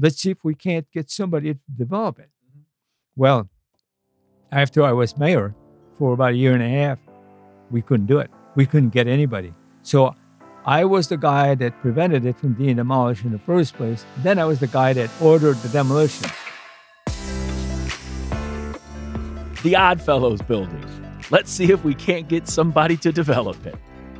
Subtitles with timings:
[0.00, 2.30] let's see if we can't get somebody to develop it.
[2.50, 2.62] Mm-hmm.
[3.16, 3.48] Well,
[4.52, 5.54] after I was mayor
[5.98, 6.98] for about a year and a half,
[7.70, 8.30] we couldn't do it.
[8.54, 9.52] We couldn't get anybody.
[9.82, 10.14] So
[10.64, 14.04] I was the guy that prevented it from being demolished in the first place.
[14.18, 16.30] Then I was the guy that ordered the demolition.
[19.62, 20.84] The Oddfellows building.
[21.30, 23.76] Let's see if we can't get somebody to develop it.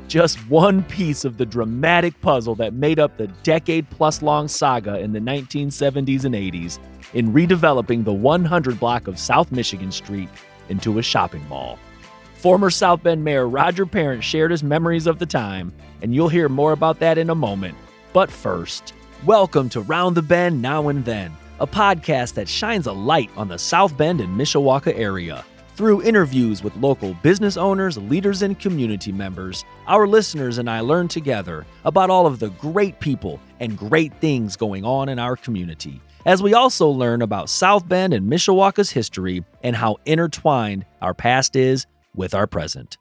[0.09, 4.99] Just one piece of the dramatic puzzle that made up the decade plus long saga
[5.01, 6.79] in the 1970s and 80s
[7.13, 10.31] in redeveloping the 100 block of South Michigan Street
[10.71, 11.79] into a shopping mall.
[12.37, 16.49] Former South Bend Mayor Roger Parent shared his memories of the time, and you'll hear
[16.49, 17.77] more about that in a moment.
[18.15, 18.95] But first,
[19.27, 23.49] welcome to Round the Bend Now and Then, a podcast that shines a light on
[23.49, 25.45] the South Bend and Mishawaka area.
[25.79, 31.07] Through interviews with local business owners, leaders, and community members, our listeners and I learn
[31.07, 36.01] together about all of the great people and great things going on in our community
[36.27, 41.55] as we also learn about South Bend and Mishawaka's history and how intertwined our past
[41.55, 42.99] is with our present.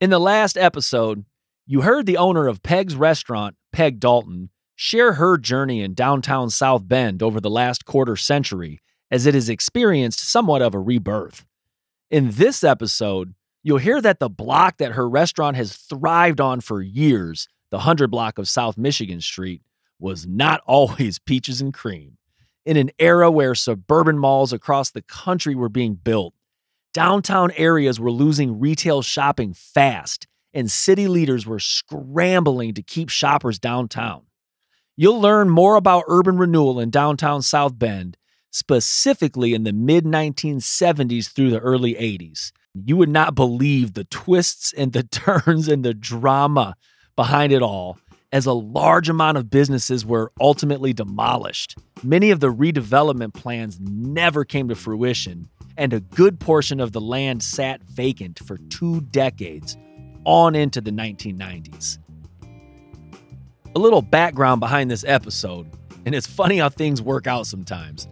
[0.00, 1.24] In the last episode,
[1.66, 6.86] you heard the owner of Peg's restaurant, Peg Dalton, share her journey in downtown South
[6.86, 8.80] Bend over the last quarter century
[9.10, 11.44] as it has experienced somewhat of a rebirth.
[12.12, 13.32] In this episode,
[13.62, 18.08] you'll hear that the block that her restaurant has thrived on for years, the 100
[18.08, 19.62] block of South Michigan Street,
[19.98, 22.18] was not always peaches and cream
[22.66, 26.34] in an era where suburban malls across the country were being built.
[26.92, 33.58] Downtown areas were losing retail shopping fast, and city leaders were scrambling to keep shoppers
[33.58, 34.24] downtown.
[34.98, 38.18] You'll learn more about urban renewal in downtown South Bend,
[38.52, 42.52] specifically in the mid 1970s through the early 80s.
[42.74, 46.76] You would not believe the twists and the turns and the drama
[47.16, 47.98] behind it all
[48.32, 51.76] as a large amount of businesses were ultimately demolished.
[52.02, 57.00] Many of the redevelopment plans never came to fruition, and a good portion of the
[57.00, 59.76] land sat vacant for two decades,
[60.24, 61.98] on into the 1990s.
[63.74, 65.68] A little background behind this episode,
[66.06, 68.08] and it's funny how things work out sometimes.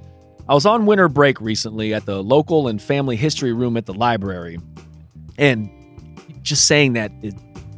[0.50, 3.94] I was on winter break recently at the local and family history room at the
[3.94, 4.58] library,
[5.38, 5.70] and
[6.42, 7.12] just saying that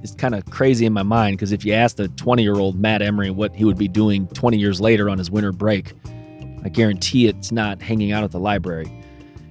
[0.02, 2.80] is kind of crazy in my mind because if you ask the 20 year old
[2.80, 5.92] Matt Emery what he would be doing 20 years later on his winter break,
[6.64, 8.90] I guarantee it's not hanging out at the library.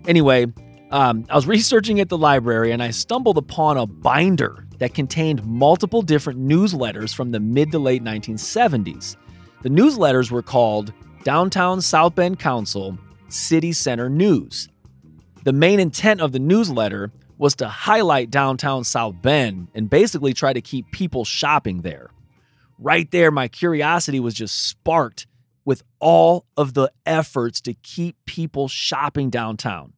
[0.08, 0.48] Anyway,
[0.90, 5.46] um, I was researching at the library and I stumbled upon a binder that contained
[5.46, 9.16] multiple different newsletters from the mid to late 1970s.
[9.62, 10.92] The newsletters were called
[11.24, 12.98] Downtown South Bend Council
[13.32, 14.68] City Center News.
[15.44, 20.54] The main intent of the newsletter was to highlight downtown South Bend and basically try
[20.54, 22.12] to keep people shopping there.
[22.78, 25.28] Right there, my curiosity was just sparked
[25.66, 29.94] with all of the efforts to keep people shopping downtown.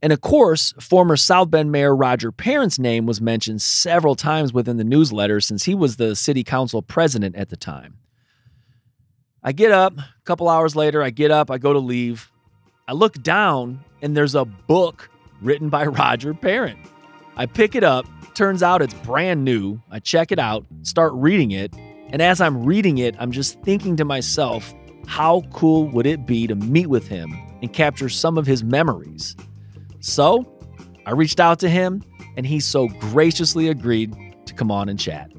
[0.00, 4.76] And of course, former South Bend Mayor Roger Parent's name was mentioned several times within
[4.76, 7.98] the newsletter since he was the city council president at the time.
[9.42, 12.30] I get up, a couple hours later, I get up, I go to leave.
[12.88, 15.10] I look down, and there's a book
[15.42, 16.78] written by Roger Parent.
[17.36, 19.78] I pick it up, turns out it's brand new.
[19.90, 21.74] I check it out, start reading it,
[22.08, 24.74] and as I'm reading it, I'm just thinking to myself,
[25.06, 29.36] how cool would it be to meet with him and capture some of his memories?
[30.00, 30.50] So,
[31.04, 32.02] I reached out to him,
[32.38, 34.16] and he so graciously agreed
[34.46, 35.30] to come on and chat.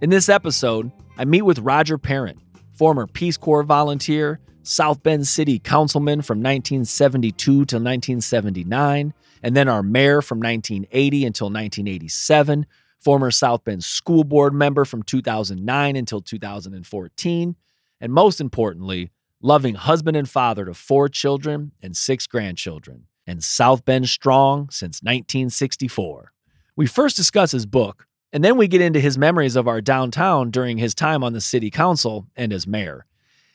[0.00, 2.38] In this episode, I meet with Roger Parent,
[2.72, 9.82] former Peace Corps volunteer South Bend City Councilman from 1972 to 1979, and then our
[9.82, 12.66] mayor from 1980 until 1987,
[12.98, 17.56] former South Bend School Board member from 2009 until 2014,
[17.98, 23.86] and most importantly, loving husband and father to four children and six grandchildren, and South
[23.86, 26.32] Bend strong since 1964.
[26.76, 30.50] We first discuss his book, and then we get into his memories of our downtown
[30.50, 33.06] during his time on the city council and as mayor.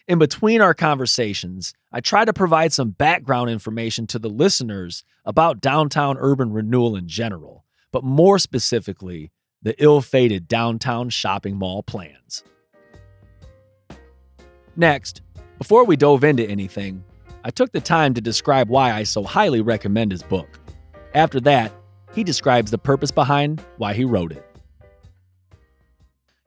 [0.06, 5.62] In between our conversations, I try to provide some background information to the listeners about
[5.62, 7.64] downtown urban renewal in general,
[7.94, 12.44] but more specifically, the ill fated downtown shopping mall plans.
[14.76, 15.22] Next,
[15.58, 17.06] before we dove into anything,
[17.46, 20.60] I took the time to describe why I so highly recommend his book.
[21.14, 21.72] After that,
[22.14, 24.46] he describes the purpose behind why he wrote it.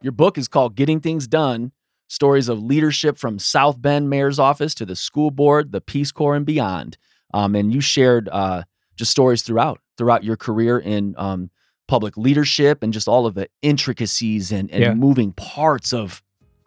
[0.03, 1.73] Your book is called Getting Things Done
[2.08, 6.37] stories of leadership from South Bend Mayor's office to the school board, the Peace Corps,
[6.37, 6.97] and beyond.
[7.35, 8.62] Um, and you shared uh,
[8.97, 11.50] just stories throughout throughout your career in um,
[11.88, 14.94] public leadership and just all of the intricacies and, and yeah.
[14.94, 16.23] moving parts of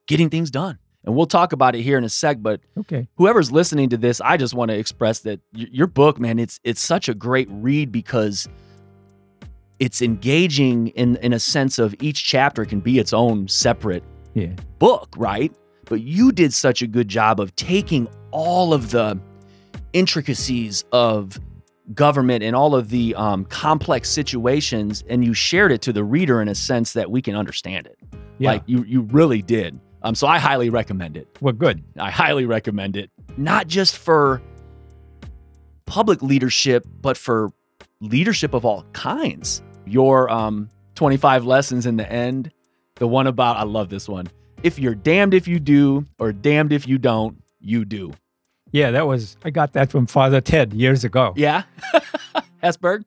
[0.07, 0.77] getting things done.
[1.05, 3.07] And we'll talk about it here in a sec, but Okay.
[3.15, 6.59] whoever's listening to this, I just want to express that y- your book, man, it's
[6.63, 8.47] it's such a great read because
[9.79, 14.03] it's engaging in in a sense of each chapter can be its own separate
[14.33, 14.53] Yeah.
[14.77, 15.51] book, right?
[15.85, 19.19] But you did such a good job of taking all of the
[19.93, 21.39] intricacies of
[21.93, 26.41] government and all of the um, complex situations, and you shared it to the reader
[26.41, 27.97] in a sense that we can understand it.
[28.37, 28.51] Yeah.
[28.51, 29.79] Like you, you really did.
[30.03, 31.27] Um, so I highly recommend it.
[31.41, 31.83] well, good.
[31.97, 34.41] I highly recommend it, not just for
[35.85, 37.49] public leadership, but for
[37.99, 39.61] leadership of all kinds.
[39.85, 42.51] Your um, 25 lessons in the end,
[42.99, 44.27] the one about, I love this one.
[44.63, 48.11] If you're damned if you do, or damned if you don't, you do.
[48.71, 51.33] Yeah, that was, I got that from Father Ted years ago.
[51.35, 51.63] Yeah.
[52.63, 53.03] Hesburgh,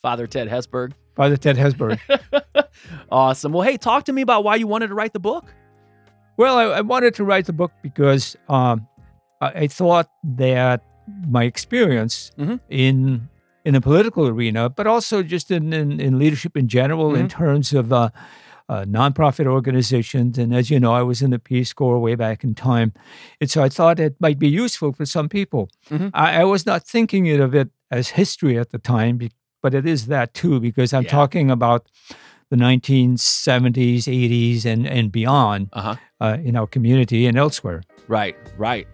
[0.00, 0.92] Father Ted Hesburgh.
[1.16, 1.98] Father Ted Hesburgh.
[3.10, 3.52] Awesome.
[3.52, 5.44] Well, hey, talk to me about why you wanted to write the book.
[6.36, 8.86] well, I, I wanted to write the book because um,
[9.40, 10.82] I, I thought that
[11.28, 12.58] my experience Mhm.
[12.70, 13.28] in
[13.64, 17.72] in the political arena, but also just in, in, in leadership in general, in terms
[17.72, 18.08] of uh,
[18.72, 20.38] uh, nonprofit organizations.
[20.38, 22.92] And as you know, I was in the Peace Corps way back in time.
[23.40, 25.68] And so I thought it might be useful for some people.
[25.90, 26.10] Mhm.
[26.14, 29.18] I, I was not thinking of it as history at the time,
[29.62, 31.10] but it is that too, because I'm Yeah.
[31.20, 31.86] talking about
[32.50, 35.96] the 1970s, 80s, and, and beyond Uh huh.
[36.20, 37.82] uh, in our community and elsewhere.
[38.08, 38.86] Right, right.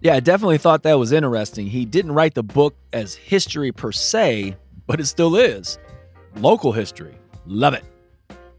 [0.00, 1.66] Yeah, I definitely thought that was interesting.
[1.68, 4.56] He didn't write the book as history per se,
[4.86, 5.78] but it still is.
[6.36, 7.14] Local history.
[7.46, 7.84] Love it.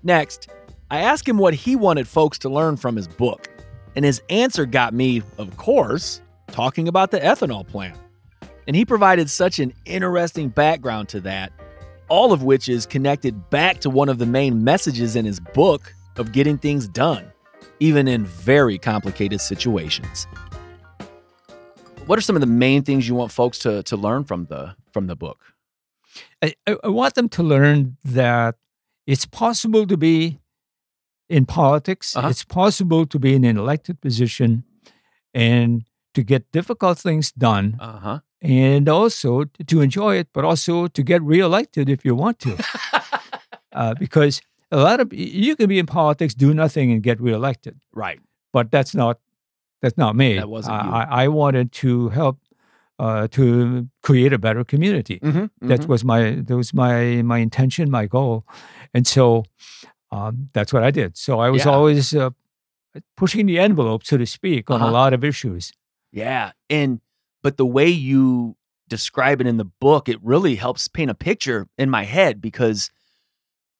[0.03, 0.49] Next,
[0.91, 3.49] I asked him what he wanted folks to learn from his book,
[3.95, 7.97] and his answer got me, of course, talking about the ethanol plant.
[8.67, 11.51] And he provided such an interesting background to that,
[12.09, 15.93] all of which is connected back to one of the main messages in his book
[16.17, 17.33] of getting things done
[17.83, 20.25] even in very complicated situations.
[22.05, 24.75] What are some of the main things you want folks to, to learn from the
[24.91, 25.39] from the book?
[26.41, 28.55] I, I I want them to learn that
[29.05, 30.39] it's possible to be
[31.29, 32.29] in politics, Uh-huh.
[32.29, 34.63] it's possible to be in an elected position
[35.33, 35.83] and
[36.13, 38.19] to get difficult things done, Uh huh.
[38.41, 42.55] and also to enjoy it, but also to get reelected if you want to.
[43.73, 44.41] uh, because
[44.71, 47.75] a lot of you can be in politics, do nothing, and get reelected.
[47.93, 48.19] Right.
[48.51, 49.17] but that's not
[49.81, 50.35] that's not me.
[50.37, 50.91] That wasn't I, you.
[50.91, 52.37] I, I wanted to help
[52.99, 55.19] uh, to create a better community.
[55.19, 55.67] Mm-hmm.
[55.67, 58.43] That was my that was my my intention, my goal,
[58.93, 59.43] and so
[60.11, 61.17] um, that's what I did.
[61.17, 61.71] So I was Yeah.
[61.71, 62.29] always uh,
[63.17, 64.89] pushing the envelope, so to speak, on Uh-huh.
[64.89, 65.73] a lot of issues.
[66.11, 66.51] yeah.
[66.69, 67.01] And
[67.41, 68.55] but the way you
[68.87, 72.91] describe it in the book, it really helps paint a picture in my head because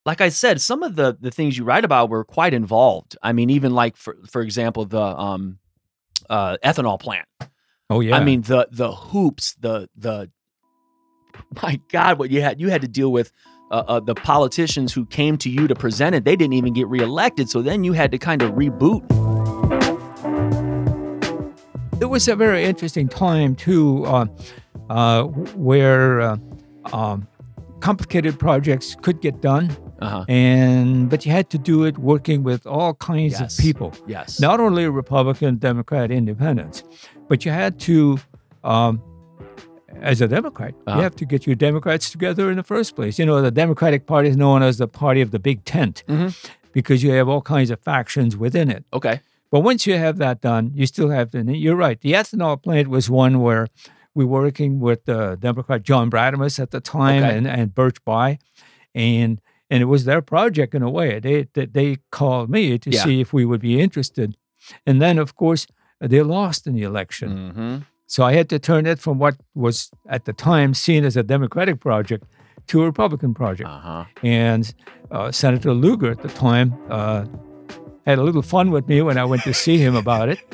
[0.05, 3.15] like I said, some of the the things you write about were quite involved.
[3.21, 5.59] I mean, even like for for example, the um
[6.29, 7.27] uh ethanol plant.
[7.89, 10.29] Oh yeah, I mean the the hoops, the the
[11.63, 13.31] my God, what you had you had to deal with
[13.73, 16.23] uh, uh, the politicians who came to you to present it.
[16.25, 19.01] They didn't even get reelected, so then you had to kind of reboot.
[22.01, 24.25] it was a very interesting time too, uh,
[24.89, 25.23] uh,
[25.55, 26.37] where uh,
[26.91, 27.27] um,
[27.79, 29.69] complicated projects could get done,
[30.01, 30.25] Uh-huh.
[30.27, 33.57] and but you had to do it working with all kinds Yes.
[33.57, 33.89] of people.
[34.07, 34.39] Yes.
[34.39, 36.83] not only Republican, Democrat, Independents,
[37.29, 38.19] but you had to,
[38.63, 39.01] um,
[40.01, 40.97] as a Democrat, Uh-huh.
[40.97, 43.17] you have to get your Democrats together in the first place.
[43.19, 46.33] You know, the Democratic Party is known as the party of the big tent Mhm.
[46.71, 48.83] because you have all kinds of factions within it.
[48.93, 49.21] Okay.
[49.51, 51.43] But once you have that done, you still have to.
[51.55, 51.99] You're right.
[52.01, 53.67] The ethanol plant was one where
[54.15, 57.37] we were working with uh, Democrat John Brademas at the time Okay.
[57.37, 58.37] and, and Birch Bayh,
[58.95, 61.19] and and it was their project in a way.
[61.19, 63.03] They they, they called me to Yeah.
[63.03, 64.35] see if we would be interested,
[64.85, 65.67] and then of course
[65.99, 67.29] they lost in the election.
[67.29, 67.75] Mm-hmm.
[68.13, 71.23] So I had to turn it from what was at the time seen as a
[71.23, 72.23] Democratic project
[72.67, 73.67] to a Republican project.
[73.67, 74.05] Uh-huh.
[74.21, 74.71] And
[75.09, 77.25] uh, Senator Lugar at the time uh,
[78.05, 80.39] had a little fun with me when I went to see him about it.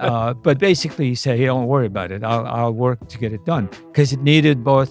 [0.00, 2.24] Uh, but basically, he said, "Hey, don't worry about it.
[2.24, 4.90] I'll, I'll work to get it done because it needed both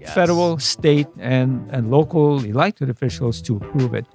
[0.00, 0.14] Yes.
[0.14, 4.06] federal, state, and and local elected officials to approve it.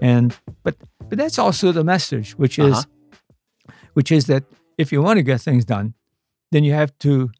[0.00, 0.74] And but
[1.08, 3.72] but that's also the message, which is Uh-huh.
[3.96, 4.42] which is that
[4.78, 5.92] if you want to get things done,
[6.52, 7.30] then you have to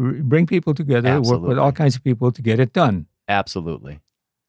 [0.00, 3.06] r- bring people together, work with all kinds of people to get it done.
[3.28, 4.00] Absolutely.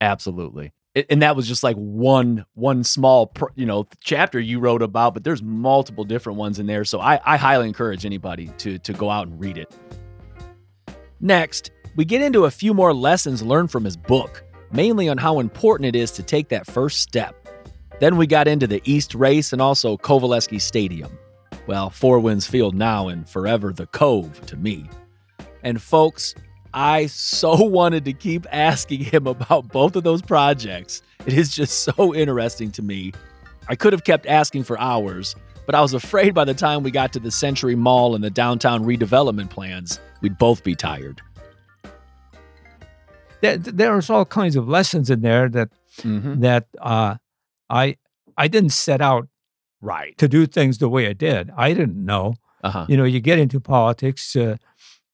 [0.01, 0.73] Absolutely.
[1.09, 5.13] And that was just like one one small pr- you know chapter you wrote about,
[5.13, 6.85] but there's multiple different ones in there.
[6.85, 9.73] So I, I highly encourage anybody to to go out and read it.
[11.19, 15.39] Next, we get into a few more lessons learned from his book, mainly on how
[15.39, 17.35] important it is to take that first step.
[17.99, 21.17] Then we got into the East Race and also Coveleski Stadium.
[21.67, 24.89] Well, Four Winds Field now and forever the Cove to me.
[25.63, 26.35] And folks,
[26.73, 31.01] I so wanted to keep asking him about both of those projects.
[31.25, 33.13] It is just so interesting to me.
[33.69, 36.91] I could have kept asking for hours, but I was afraid by the time we
[36.91, 41.21] got to the Century Mall and the downtown redevelopment plans, we'd both be tired.
[43.41, 45.69] There, there's all kinds of lessons in there that
[46.01, 46.39] Mm-hmm.
[46.41, 47.17] that uh,
[47.69, 47.97] I
[48.35, 49.27] I didn't set out
[49.83, 50.17] Right.
[50.17, 51.51] to do things the way I did.
[51.57, 52.35] I didn't know.
[52.63, 52.85] Uh huh.
[52.89, 54.35] You know, you get into politics.
[54.35, 54.55] Uh,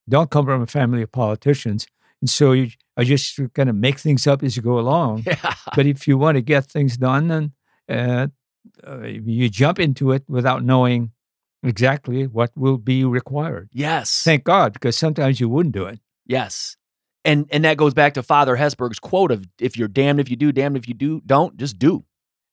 [0.07, 1.87] don't come from a family of politicians,
[2.21, 5.23] and so you, I just kind of make things up as you go along.
[5.27, 5.53] Yeah.
[5.75, 7.51] but if you want to get things done, then
[7.89, 8.27] uh,
[8.87, 11.11] uh, you jump into it without knowing
[11.63, 13.69] exactly what will be required.
[13.73, 14.23] Yes.
[14.23, 15.99] Thank God, because sometimes you wouldn't do it.
[16.25, 16.77] Yes.
[17.25, 20.35] And and that goes back to Father Hesburgh's quote of if you're damned if you
[20.35, 22.05] do, damned if you do, don't, just do.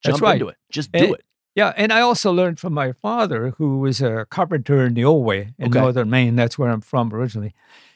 [0.03, 0.35] That's Jump right.
[0.35, 0.57] into it.
[0.71, 1.23] Just And- do it.
[1.57, 5.25] Yeah, and I also learned from my father, who was a carpenter in the old
[5.25, 5.81] way in Okay.
[5.81, 6.37] northern Maine.
[6.37, 7.55] That's where I'm from originally.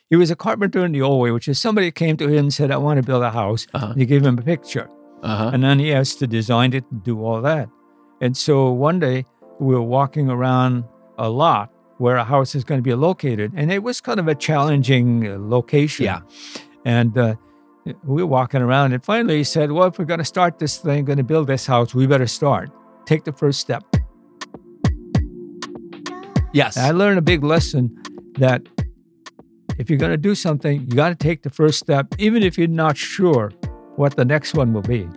[0.08, 2.54] He was a carpenter in the old way, which is somebody came to him and
[2.54, 3.92] said, "I want to build a house." Uh-huh.
[3.96, 4.88] You give him a picture,
[5.22, 5.50] Uh-huh.
[5.52, 7.68] and then he has to design it and do all that.
[8.22, 9.24] And so one day
[9.60, 10.84] we were walking around
[11.18, 14.26] a lot where a house is going to be located, and it was kind of
[14.26, 16.06] a challenging uh, location.
[16.06, 16.20] Yeah.
[16.86, 17.34] And uh,
[18.04, 20.78] we were walking around, and finally he said, Well, if we're going to start this
[20.78, 22.70] thing, going to build this house, we better start.
[23.06, 23.82] Take the first step.
[26.52, 26.76] Yes.
[26.76, 27.96] And I learned a big lesson
[28.38, 28.62] that
[29.78, 32.58] if you're going to do something, you got to take the first step, even if
[32.58, 33.50] you're not sure
[33.96, 35.08] what the next one will be.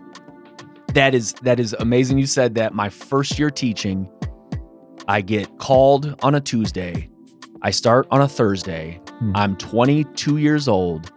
[0.94, 2.76] That is that is amazing you said that.
[2.76, 4.08] My first year teaching,
[5.08, 7.10] I get called on a Tuesday.
[7.64, 9.02] I start on a Thursday.
[9.20, 9.32] Hmm.
[9.36, 11.12] I'm 22 years old.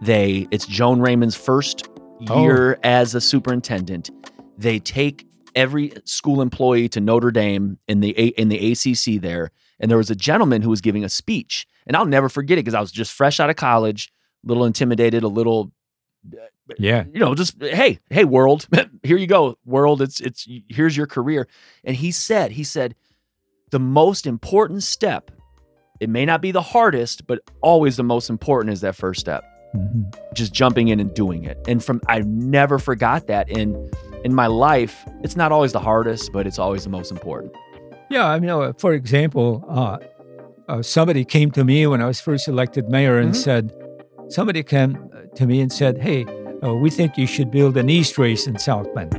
[0.00, 1.88] They it's Joan Raymond's first
[2.30, 2.42] Oh.
[2.42, 4.10] year as a superintendent.
[4.56, 5.24] They take
[5.58, 9.50] every school employee to Notre Dame in the A- in the ACC there,
[9.80, 12.62] and there was a gentleman who was giving a speech, and I'll never forget it
[12.64, 14.12] because I was just fresh out of college,
[14.44, 15.72] a little intimidated, a little
[16.78, 17.04] Yeah.
[17.12, 18.66] you know, just hey, hey, world,
[19.02, 20.00] here you go, world.
[20.02, 21.48] It's it's here's your career.
[21.84, 22.94] And he said, he said,
[23.70, 25.30] the most important step.
[26.00, 29.42] It may not be the hardest, but always the most important is that first step.
[29.74, 30.14] Mhm.
[30.34, 31.58] Just jumping in and doing it.
[31.66, 33.48] And from I never forgot that.
[33.48, 33.90] in
[34.24, 37.52] in my life, it's not always the hardest, but it's always the most important.
[38.10, 38.26] Yeah.
[38.26, 39.98] I mean, uh, for example, uh,
[40.68, 43.36] uh, somebody came to me when I was first elected mayor and Mhm.
[43.36, 43.72] said,
[44.28, 46.26] somebody came uh, to me and said, Hey,
[46.64, 49.14] uh, we think you should build an East race in South Bend.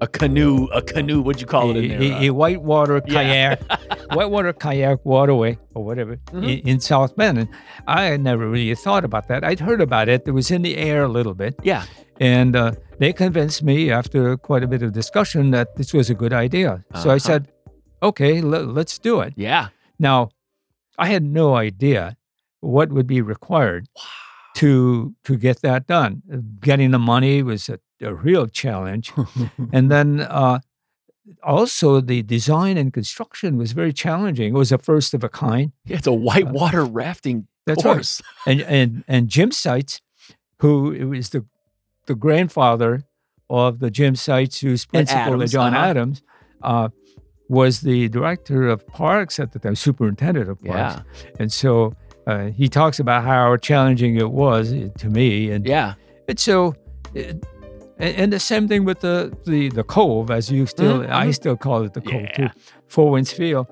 [0.00, 1.20] A canoe, a canoe.
[1.20, 2.12] What'd you call it in a, there?
[2.22, 3.14] a- a whitewater Yeah.
[3.56, 3.60] kayak,
[4.16, 6.44] whitewater kayak waterway or whatever Mhm.
[6.44, 7.38] in, in South Bend.
[7.38, 7.48] And
[7.86, 9.44] I had never really thought about that.
[9.44, 10.22] I'd heard about it.
[10.26, 11.54] It was in the air a little bit.
[11.62, 11.84] yeah,
[12.20, 16.14] And uh, they convinced me after quite a bit of discussion that this was a
[16.14, 16.84] good idea.
[16.96, 17.18] So I Uh-huh.
[17.18, 17.42] said,
[18.02, 19.32] okay, le- let's do it.
[19.36, 19.68] yeah.
[19.98, 20.30] Now,
[20.98, 22.16] I had no idea
[22.60, 23.84] what would be required
[24.60, 26.22] to to get that done.
[26.60, 29.12] Getting the money was a, a real challenge.
[29.72, 30.58] And then uh,
[31.42, 34.54] also the design and construction was very challenging.
[34.54, 35.72] It was a first of a kind.
[35.86, 37.94] It's a whitewater rafting That's right.
[37.94, 38.20] course.
[38.46, 40.02] And and and Jim Seitz,
[40.58, 41.46] who was the
[42.06, 43.04] the grandfather
[43.48, 45.86] of the Jim Seitz, who's principal Adams, John uh-huh.
[45.86, 46.22] Adams,
[46.62, 46.88] uh,
[47.48, 51.02] was the director of parks at the time, superintendent of parks.
[51.24, 51.94] Yeah, And so
[52.30, 55.94] uh, he talks about how challenging it was uh, to me, and yeah.
[56.28, 56.74] and so,
[57.14, 57.26] it,
[57.98, 59.16] and, and the same thing with the
[59.50, 61.34] the the cove, as you still, Mhm, I mhm.
[61.34, 62.36] still call it the cove Yeah.
[62.36, 62.48] too,
[62.88, 63.66] Four Winds Field.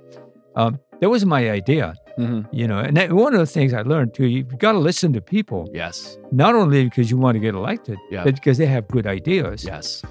[0.56, 1.86] Um, that was my idea,
[2.16, 2.78] hmm you know.
[2.86, 5.60] And that, one of the things I learned too, you've got to listen to people,
[5.82, 8.24] Yes, not only because you want to get elected, Yeah.
[8.24, 9.58] but because they have good ideas.
[9.64, 10.02] yes.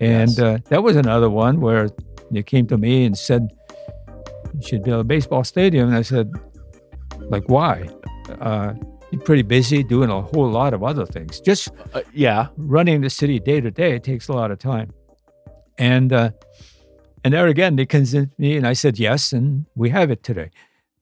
[0.00, 0.38] And Yes.
[0.46, 1.84] uh, that was another one where
[2.30, 3.42] they came to me and said,
[4.54, 6.26] "You should build a baseball stadium." And I said,
[7.20, 7.88] "Like why?"
[8.40, 8.74] Uh,
[9.12, 11.40] you're pretty busy doing a whole lot of other things.
[11.40, 12.48] Just Uh, yeah.
[12.56, 14.90] running the city day to day takes a lot of time.
[15.78, 16.30] And uh,
[17.24, 20.50] and there again, they convinced me, and I said yes, and we have it today.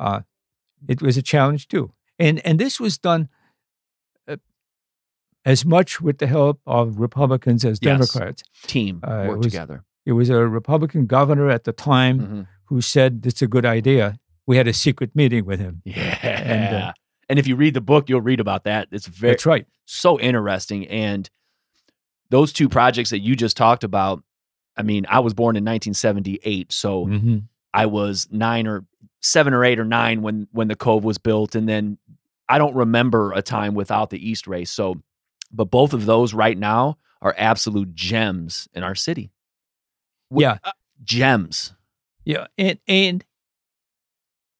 [0.00, 0.20] Uh,
[0.88, 3.28] it was a challenge too, and and this was done.
[4.28, 4.36] Uh,
[5.46, 7.92] as much with the help of Republicans as Yes.
[7.98, 8.42] Democrats.
[8.66, 9.84] Team Uh, work together.
[10.06, 12.46] It was a Republican governor at the time Mhm.
[12.64, 14.18] who said it's a good idea.
[14.46, 15.82] We had a secret meeting with him.
[15.84, 16.18] Yeah.
[16.22, 16.92] And, uh,
[17.28, 18.88] And if you read the book, you'll read about that.
[18.90, 19.66] It's very That's right.
[19.86, 20.86] so interesting.
[20.88, 21.28] And
[22.30, 24.22] those two projects that you just talked about,
[24.76, 27.38] I mean, I was born in 1978, so hmm
[27.72, 28.84] I was nine or
[29.20, 31.98] seven or eight or nine when when the cove was built, and then
[32.48, 34.70] I don't remember a time without the East Race.
[34.70, 35.02] So,
[35.50, 39.32] but both of those right now are absolute gems in our city.
[40.30, 40.58] Yeah.
[40.62, 40.70] Uh,
[41.02, 41.72] gems.
[42.24, 43.24] Yeah, and and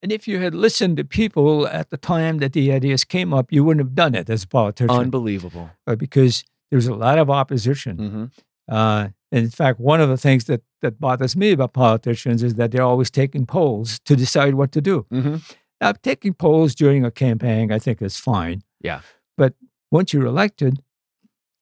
[0.05, 3.47] and if you had listened to people at the time that the ideas came up,
[3.55, 5.71] you wouldn't have done it as a politician Unbelievable.
[5.87, 7.97] uh, because there was a lot of opposition.
[7.97, 8.25] hmm
[8.69, 12.55] Uh, and in fact, one of the things that that bothers me about politicians is
[12.55, 14.97] that they're always taking polls to decide what to do.
[15.11, 15.37] hmm
[15.81, 18.59] Now, taking polls during a campaign, I think, is fine.
[18.89, 19.01] Yeah.
[19.37, 19.53] But
[19.91, 20.75] once you're elected,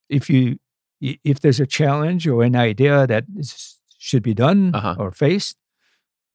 [0.09, 0.43] if you
[1.01, 3.49] if there's a challenge or an idea that is,
[3.97, 4.95] should be done Uh-huh.
[4.99, 5.57] or faced,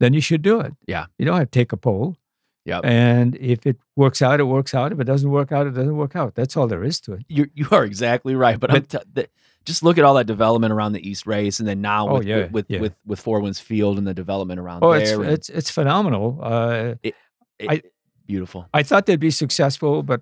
[0.00, 0.73] then you should do it.
[0.87, 1.07] Yeah.
[1.19, 2.17] You don't have to take a poll.
[2.64, 2.81] Yeah.
[2.85, 4.93] And if it works out, it works out.
[4.93, 6.35] If it doesn't work out, it doesn't work out.
[6.35, 7.23] That's all there is to it.
[7.28, 8.61] You you are exactly right.
[8.61, 9.28] But, I'm t- the,
[9.64, 12.26] just look at all that development around the East Race, and then now Oh, with
[12.26, 12.81] yeah, with with, yeah.
[12.81, 15.23] with with Four Winds Field and the development around Oh, it's there.
[15.23, 16.38] and it's it's phenomenal.
[16.43, 17.14] Uh, it-
[17.61, 17.83] I-
[18.26, 18.67] beautiful.
[18.75, 20.21] I thought they'd be successful, but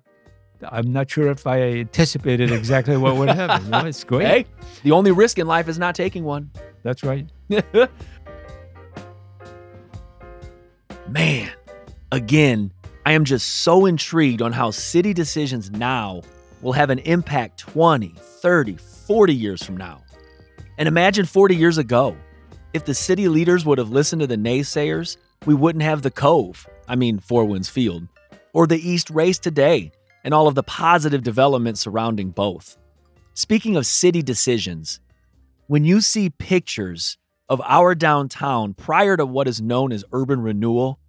[0.63, 3.65] I'm not sure if I anticipated exactly what would happen.
[3.65, 4.25] You know, it's great.
[4.27, 4.45] Hey,
[4.83, 6.49] the only risk in life is not taking one.
[6.83, 7.27] That's right.
[11.09, 11.49] Man,
[12.11, 12.73] again,
[13.05, 16.21] I am just so intrigued on how city decisions now
[16.61, 20.01] will have an impact 20, 30, 40 years from now.
[20.77, 22.17] And imagine 40 years ago.
[22.73, 26.67] If the city leaders would have listened to the naysayers, we wouldn't have the Cove,
[26.89, 28.05] I mean, Four Winds Field,
[28.51, 29.93] or the East Race today,
[30.25, 32.77] and all of the positive developments surrounding both.
[33.33, 34.99] Speaking of city decisions,
[35.67, 37.17] when you see pictures
[37.49, 40.99] of our downtown prior to what is known as urban renewal,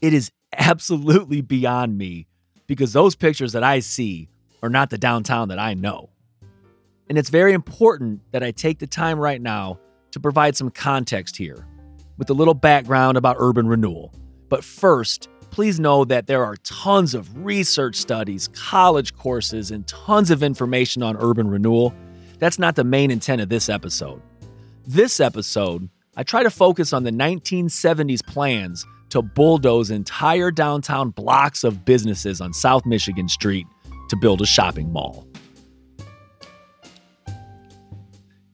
[0.00, 2.26] it is absolutely beyond me
[2.66, 4.28] because those pictures that I see
[4.62, 6.10] are not the downtown that I know.
[7.08, 9.78] And it's very important that I take the time right now
[10.12, 11.66] to provide some context here
[12.18, 14.12] with a little background about urban renewal.
[14.48, 20.30] But first, please know that there are tons of research studies, college courses, and tons
[20.30, 21.94] of information on urban renewal.
[22.38, 24.22] That's not the main intent of this episode.
[24.92, 31.62] This episode, I try to focus on the 1970s plans to bulldoze entire downtown blocks
[31.62, 33.68] of businesses on South Michigan Street
[34.08, 35.28] to build a shopping mall.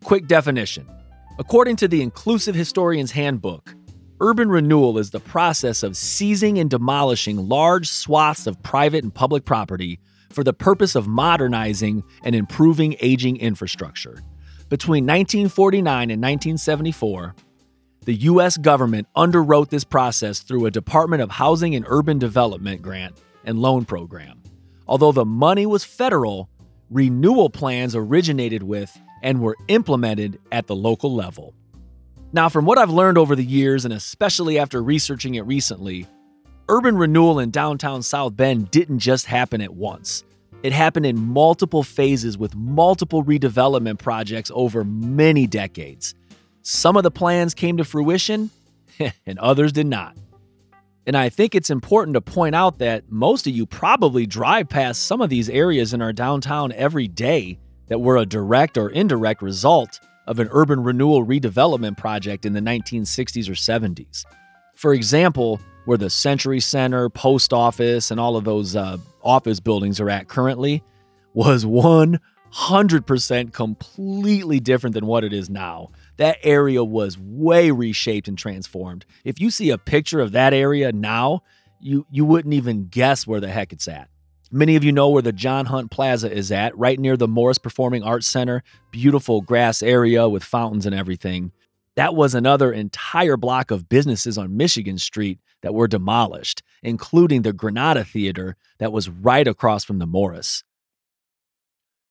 [0.05, 0.87] Quick definition
[1.39, 3.75] According to the Inclusive Historian's Handbook,
[4.21, 9.47] urban renewal is the process of seizing and demolishing large swaths of private and public
[9.47, 10.01] property
[10.33, 14.23] for the purpose of modernizing and improving aging infrastructure.
[14.69, 17.37] Between 1949 and 1974,
[18.05, 18.57] the U.S.
[18.57, 23.85] government underwrote this process through a Department of Housing and Urban Development grant and loan
[23.85, 24.43] program.
[24.89, 26.49] Although the money was federal,
[26.91, 31.55] renewal plans originated with and were implemented at the local level.
[32.33, 36.09] Now, from what I've learned over the years, and especially after researching it recently,
[36.69, 40.25] urban renewal in downtown South Bend didn't just happen at once.
[40.67, 46.17] It happened in multiple phases with multiple redevelopment projects over many decades.
[46.63, 48.51] Some of the plans came to fruition,
[49.27, 50.17] and others did not.
[51.07, 55.05] And I think it's important to point out that most of you probably drive past
[55.05, 59.43] some of these areas in our downtown every day that were a direct or indirect
[59.43, 64.25] result of an urban renewal redevelopment project in the 1960s or 70s.
[64.75, 70.01] For example, where the Century Center, post office, and all of those uh, office buildings
[70.01, 70.83] are at currently
[71.35, 75.91] was 100% completely different than what it is now.
[76.17, 79.05] That area was way reshaped and transformed.
[79.25, 81.43] If you see a picture of that area now,
[81.81, 84.09] you, you wouldn't even guess where the heck it's at.
[84.53, 87.59] Many of you know where the John Hunt Plaza is at, right near the Morris
[87.59, 88.63] Performing Arts Center.
[88.93, 91.51] Beautiful grass area with fountains and everything.
[91.97, 97.53] That was another entire block of businesses on Michigan Street that were demolished, including the
[97.53, 100.63] Granada Theater that was right across from the Morris.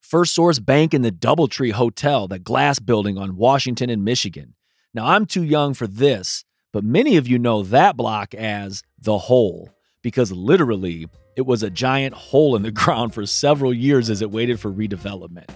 [0.02, 4.54] First Source Bank and the Doubletree Hotel, the glass building on Washington and Michigan.
[4.94, 9.18] Now, I'm too young for this, but many of you know that block as the
[9.18, 9.70] Hole
[10.04, 14.30] because literally it was a giant hole in the ground for several years as it
[14.30, 15.50] waited for redevelopment.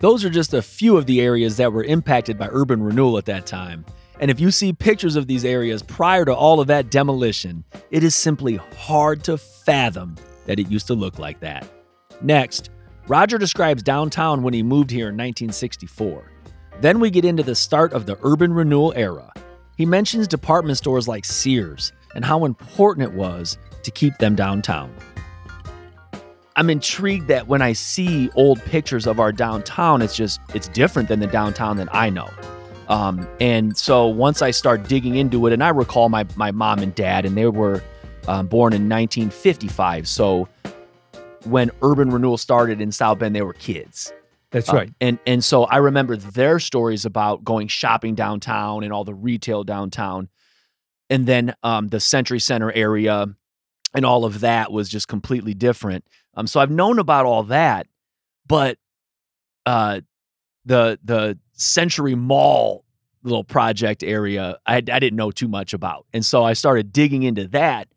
[0.00, 3.26] Those are just a few of the areas that were impacted by urban renewal at
[3.26, 3.84] that time.
[4.20, 8.04] And if you see pictures of these areas prior to all of that demolition, it
[8.04, 11.66] is simply hard to fathom that it used to look like that.
[12.20, 12.68] Next,
[13.08, 16.30] Roger describes downtown when he moved here in 1964.
[16.82, 19.32] Then we get into the start of the urban renewal era.
[19.78, 24.94] He mentions department stores like Sears and how important it was to keep them downtown.
[26.56, 31.08] I'm intrigued that when I see old pictures of our downtown, it's just it's different
[31.08, 32.28] than the downtown that I know.
[32.90, 36.80] Um, and so once I start digging into it, and I recall my my mom
[36.80, 37.82] and dad, and they were
[38.28, 40.06] um, born in 1955.
[40.08, 40.48] So
[41.44, 44.12] when urban renewal started in South Bend, they were kids.
[44.50, 44.90] That's Uh, right.
[45.00, 49.62] And and so I remember their stories about going shopping downtown and all the retail
[49.64, 50.28] downtown,
[51.08, 53.26] and then um, the Century Center area
[53.94, 56.04] and all of that was just completely different.
[56.34, 57.88] Um, so I've known about all that,
[58.46, 58.78] but
[59.66, 60.00] uh,
[60.70, 62.84] the the Century Mall
[63.24, 67.24] little project area I I didn't know too much about, and so I started digging
[67.24, 67.88] into that.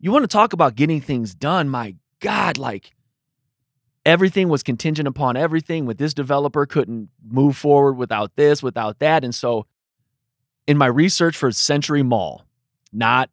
[0.00, 1.68] You want to talk about getting things done?
[1.68, 2.92] My God, like
[4.04, 9.24] everything was contingent upon everything with this developer couldn't move forward without this without that
[9.24, 9.66] and so
[10.68, 12.46] in my research for century mall
[12.92, 13.28] not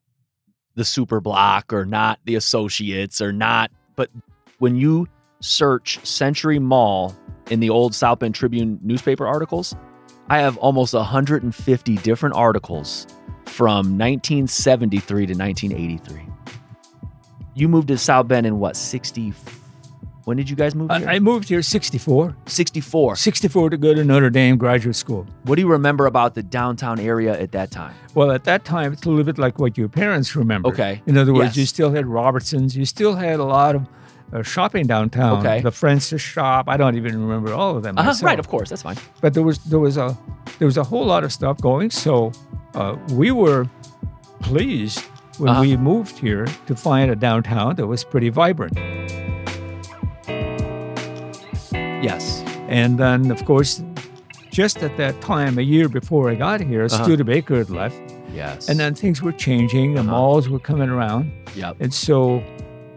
[0.74, 4.10] the super block or not the associates or not but
[4.58, 5.08] when you
[5.42, 7.16] search century mall
[7.54, 9.76] in the old south bend tribune newspaper articles
[10.30, 13.06] i have almost 150 different articles
[13.46, 16.26] from 1973 to 1983
[17.54, 19.34] you moved to south bend in what 60
[20.26, 21.10] when did you guys move here?
[21.10, 22.36] I, moved here 64.
[22.46, 23.18] 64.
[23.18, 25.28] 64 to go to Notre Dame graduate school.
[25.44, 27.94] What do you remember about the downtown area at that time?
[28.16, 30.70] Well, at that time, it's a little bit like what your parents remember.
[30.70, 31.02] Okay.
[31.08, 31.58] In other words, Yes.
[31.58, 32.74] you still had Robertsons.
[32.74, 33.86] You still had a lot of
[34.42, 35.40] shopping downtown.
[35.40, 35.62] Okay.
[35.62, 36.68] The Francis shop.
[36.68, 37.98] I don't even remember all of them.
[37.98, 38.98] Uh-huh, right, of course, that's fine.
[39.22, 40.18] But there was there was a
[40.60, 41.92] there was a whole lot of stuff going.
[41.92, 42.32] So
[42.74, 43.68] uh, we were
[44.42, 45.02] pleased
[45.38, 45.62] when Uh-huh.
[45.62, 48.78] we moved here to find a downtown that was pretty vibrant.
[52.02, 52.44] Yes.
[52.68, 53.84] And then, of course,
[54.52, 57.04] just at that time, a year before I got here, Uh-huh.
[57.04, 58.00] Studebaker had left,
[58.34, 58.70] Yes.
[58.70, 59.94] and then things were changing.
[59.96, 60.12] The Uh-huh.
[60.12, 61.78] malls were coming around, Yep.
[61.80, 62.44] and so,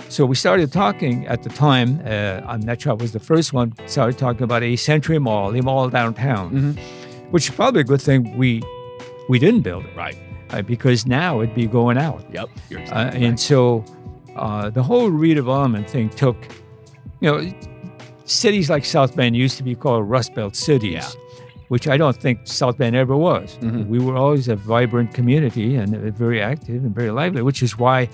[0.09, 2.01] so we started talking at the time.
[2.05, 3.73] Uh, I'm not sure I was the first one.
[3.87, 6.79] Started talking about a Century Mall, a mall downtown, Mhm.
[7.33, 8.63] which is probably a good thing we
[9.29, 10.17] we didn't build it, Right.
[10.51, 12.25] uh, because now it'd be going out.
[12.33, 12.45] Yep.
[12.49, 13.41] Uh, exactly and right.
[13.41, 13.85] so
[14.37, 16.37] uh, the whole redevelopment thing took,
[17.21, 17.53] you know,
[18.25, 21.09] cities like South Bend used to be called Rust Belt cities, Yeah.
[21.69, 23.59] which I don't think South Bend ever was.
[23.61, 23.89] Mhm.
[23.89, 27.77] We were always a vibrant community and uh, very active and very lively, which is
[27.79, 28.09] why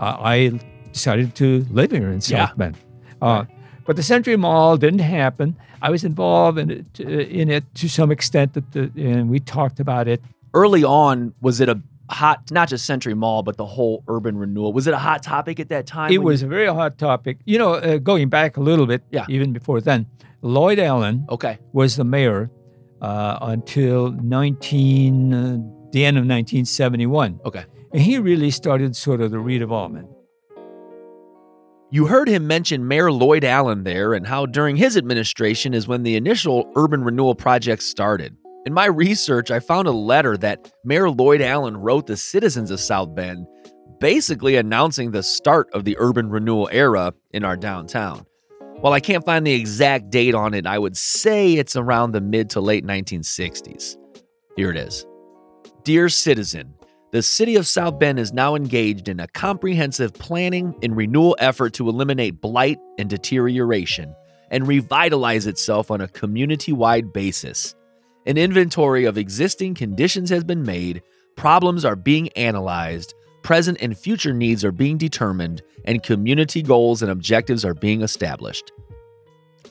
[0.00, 0.50] uh, I
[0.92, 2.54] decided to live here in South Yeah.
[2.56, 2.76] Bend.
[3.22, 3.44] Uh,
[3.86, 5.56] But the Century Mall didn't happen.
[5.82, 9.40] I was involved in it, uh, in it to some extent, that the, and we
[9.40, 10.20] talked about it
[10.54, 14.72] early on, was it a hot, not just Century Mall, but the whole urban renewal?
[14.72, 16.12] Was it a hot topic at that time?
[16.12, 17.38] It was you- a very hot topic.
[17.46, 19.24] You know, uh, going back a little bit, Yeah.
[19.28, 20.06] even before then,
[20.42, 21.58] Lloyd Allen okay.
[21.72, 22.50] was the mayor
[23.00, 25.58] uh, until 19, uh,
[25.92, 27.40] the end of 1971.
[27.44, 27.64] Okay.
[27.92, 30.06] And he really started sort of the redevelopment.
[31.92, 36.04] You heard him mention Mayor Lloyd Allen there and how during his administration is when
[36.04, 38.36] the initial urban renewal project started.
[38.64, 42.78] In my research, I found a letter that Mayor Lloyd Allen wrote the citizens of
[42.78, 43.44] South Bend,
[43.98, 48.24] basically announcing the start of the urban renewal era in our downtown.
[48.78, 52.20] While I can't find the exact date on it, I would say it's around the
[52.20, 53.96] mid to late 1960s.
[54.54, 55.04] Here it is
[55.82, 56.72] Dear citizen,
[57.12, 61.72] the city of South Bend is now engaged in a comprehensive planning and renewal effort
[61.74, 64.14] to eliminate blight and deterioration
[64.50, 67.74] and revitalize itself on a community wide basis.
[68.26, 71.02] An inventory of existing conditions has been made,
[71.36, 77.10] problems are being analyzed, present and future needs are being determined, and community goals and
[77.10, 78.70] objectives are being established.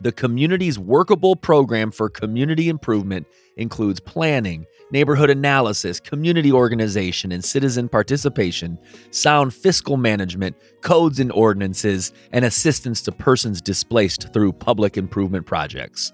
[0.01, 7.89] The community's workable program for community improvement includes planning, neighborhood analysis, community organization, and citizen
[7.89, 8.79] participation,
[9.11, 16.13] sound fiscal management, codes and ordinances, and assistance to persons displaced through public improvement projects.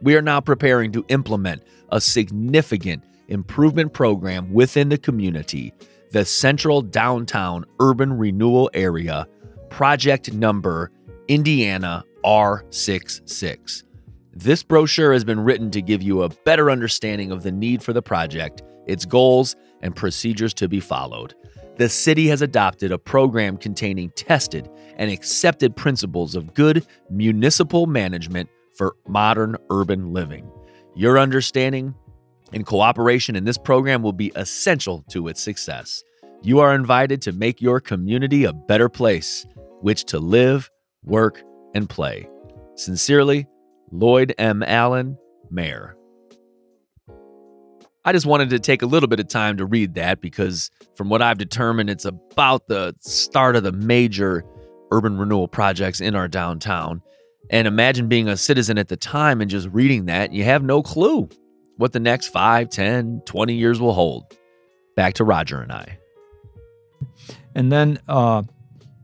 [0.00, 5.74] We are now preparing to implement a significant improvement program within the community,
[6.12, 9.26] the Central Downtown Urban Renewal Area,
[9.68, 10.90] project number
[11.28, 13.82] Indiana R66.
[14.32, 17.92] This brochure has been written to give you a better understanding of the need for
[17.92, 21.34] the project, its goals, and procedures to be followed.
[21.76, 28.48] The city has adopted a program containing tested and accepted principles of good municipal management
[28.76, 30.50] for modern urban living.
[30.94, 31.94] Your understanding
[32.52, 36.02] and cooperation in this program will be essential to its success.
[36.42, 39.46] You are invited to make your community a better place,
[39.80, 40.70] which to live,
[41.04, 41.42] work,
[41.76, 42.28] and play.
[42.74, 43.46] Sincerely,
[43.92, 44.62] Lloyd M.
[44.62, 45.16] Allen,
[45.50, 45.96] Mayor.
[48.04, 51.08] I just wanted to take a little bit of time to read that because, from
[51.08, 54.44] what I've determined, it's about the start of the major
[54.90, 57.02] urban renewal projects in our downtown.
[57.50, 60.82] And imagine being a citizen at the time and just reading that, you have no
[60.82, 61.28] clue
[61.76, 64.36] what the next 5, 10, 20 years will hold.
[64.94, 65.98] Back to Roger and I.
[67.54, 68.44] And then, uh,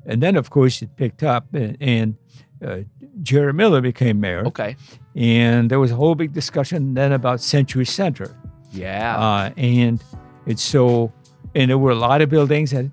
[0.07, 2.17] and then of course, it picked up, and, and
[2.65, 2.79] uh,
[3.23, 4.77] Jerry Miller became mayor, Okay.
[5.17, 8.35] and there was a whole big discussion then about Century Center.
[8.71, 9.17] Yeah.
[9.19, 10.03] Uh, and
[10.47, 11.13] it's so,
[11.55, 12.87] and there were a lot of buildings that,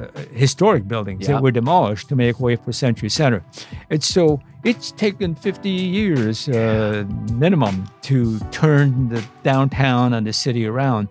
[0.00, 1.34] uh, historic buildings Yeah.
[1.34, 3.42] that were demolished to make way for Century Center.
[3.90, 10.66] And so it's taken 50 years uh, minimum to turn the downtown and the city
[10.66, 11.08] around.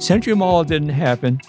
[0.00, 1.40] Century Mall didn't happen.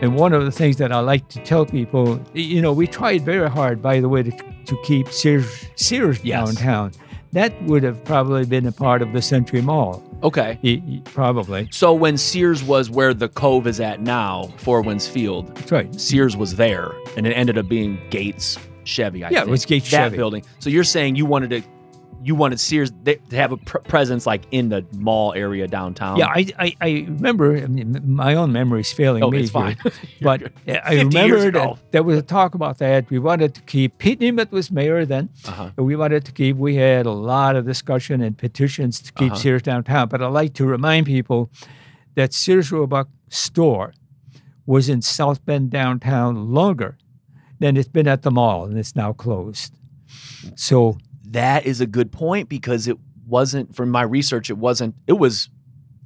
[0.00, 3.22] And one of the things that I like to tell people, you know, we tried
[3.22, 6.54] very hard, by the way, to, to keep Sears, Sears Yes.
[6.54, 6.92] downtown.
[7.32, 10.58] That would have probably been a part of the Century Mall, okay.
[10.64, 11.68] y- y- probably.
[11.70, 16.00] So when Sears was where the Cove is at now, Four Winds Field, That's right.
[16.00, 19.22] Sears was there, and it ended up being Gates Chevy.
[19.22, 20.16] I Yeah, it was Gates that Chevy.
[20.16, 20.42] building.
[20.58, 21.62] So you're saying you wanted to,
[22.22, 26.18] you wanted Sears to have a pr- presence like in the mall area downtown.
[26.18, 29.40] Yeah, I, I, I remember, I mean, my own memory is failing Oh, me.
[29.40, 29.76] it's fine.
[30.20, 33.08] but I 50 remember that there was a talk about that.
[33.08, 35.30] We wanted to keep, Pete Nemeth was mayor then.
[35.46, 35.70] Uh-huh.
[35.76, 39.40] We wanted to keep, we had a lot of discussion and petitions to keep Uh-huh.
[39.40, 40.08] Sears downtown.
[40.08, 41.50] But I like to remind people
[42.16, 43.94] that Sears Roebuck store
[44.66, 46.98] was in South Bend downtown longer
[47.60, 49.74] than it's been at the mall, and it's now closed.
[50.54, 50.98] So,
[51.30, 54.50] That is a good point because it wasn't from my research.
[54.50, 54.94] It wasn't.
[55.06, 55.48] It was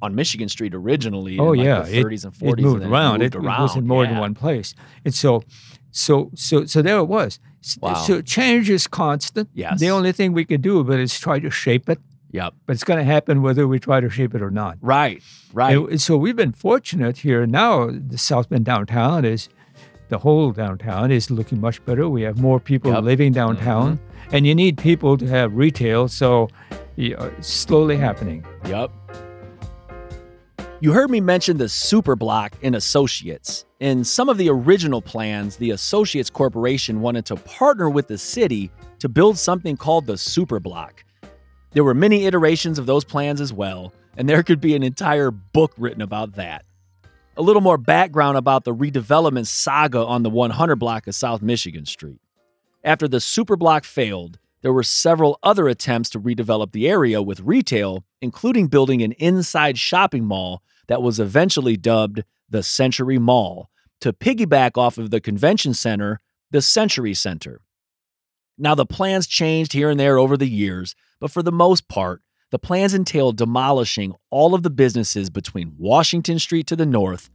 [0.01, 1.39] on Michigan Street originally.
[1.39, 2.59] oh in like yeah, the 30s and 40s.
[2.59, 3.21] it moved then around.
[3.21, 3.61] It, It, moved it around.
[3.63, 5.43] was in more than one place, and so,
[5.91, 7.39] so, so, so there it was.
[7.81, 7.95] Wow.
[7.95, 9.49] So change is constant.
[9.53, 9.79] Yes.
[9.79, 11.97] The only thing we can do about it is try to shape it,
[12.31, 12.53] Yep.
[12.67, 14.77] but it's going to happen whether we try to shape it or not.
[14.81, 15.23] Right.
[15.51, 15.75] Right.
[15.75, 17.47] And so we've been fortunate here.
[17.47, 19.49] Now the South Bend downtown is,
[20.09, 22.07] the whole downtown is looking much better.
[22.09, 22.97] We have more people Yep.
[22.99, 23.05] Mm-hmm.
[23.07, 23.99] living downtown,
[24.31, 26.07] and you need people to have retail.
[26.07, 26.49] So
[26.95, 28.45] you it's slowly happening.
[28.65, 28.91] Yep.
[30.81, 33.65] You heard me mention the Super Block in Associates.
[33.79, 38.69] In some of the original plans, the Associates Corporation wanted to partner with the city
[38.99, 41.03] to build something called the Super Block.
[41.71, 45.31] There were many iterations of those plans as well, and there could be an entire
[45.31, 46.65] book written about that.
[47.37, 51.85] A little more background about the redevelopment saga on the 100 block of South Michigan
[51.85, 52.21] Street.
[52.81, 57.41] After the Super Block failed, there were several other attempts to redevelop the area with
[57.41, 63.69] retail, including building an inside shopping mall that was eventually dubbed the Century Mall
[63.99, 66.21] to piggyback off of the convention center,
[66.51, 67.59] the Century Center.
[68.57, 72.21] Now, the plans changed here and there over the years, but for the most part,
[72.55, 77.29] the plans entailed demolishing all of the businesses between Washington Street to the north,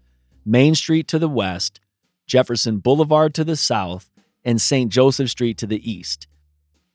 [0.47, 1.79] Main Street to the west,
[2.27, 4.11] Jefferson Boulevard to the south,
[4.47, 4.91] and St.
[4.91, 6.27] Joseph Street to the east.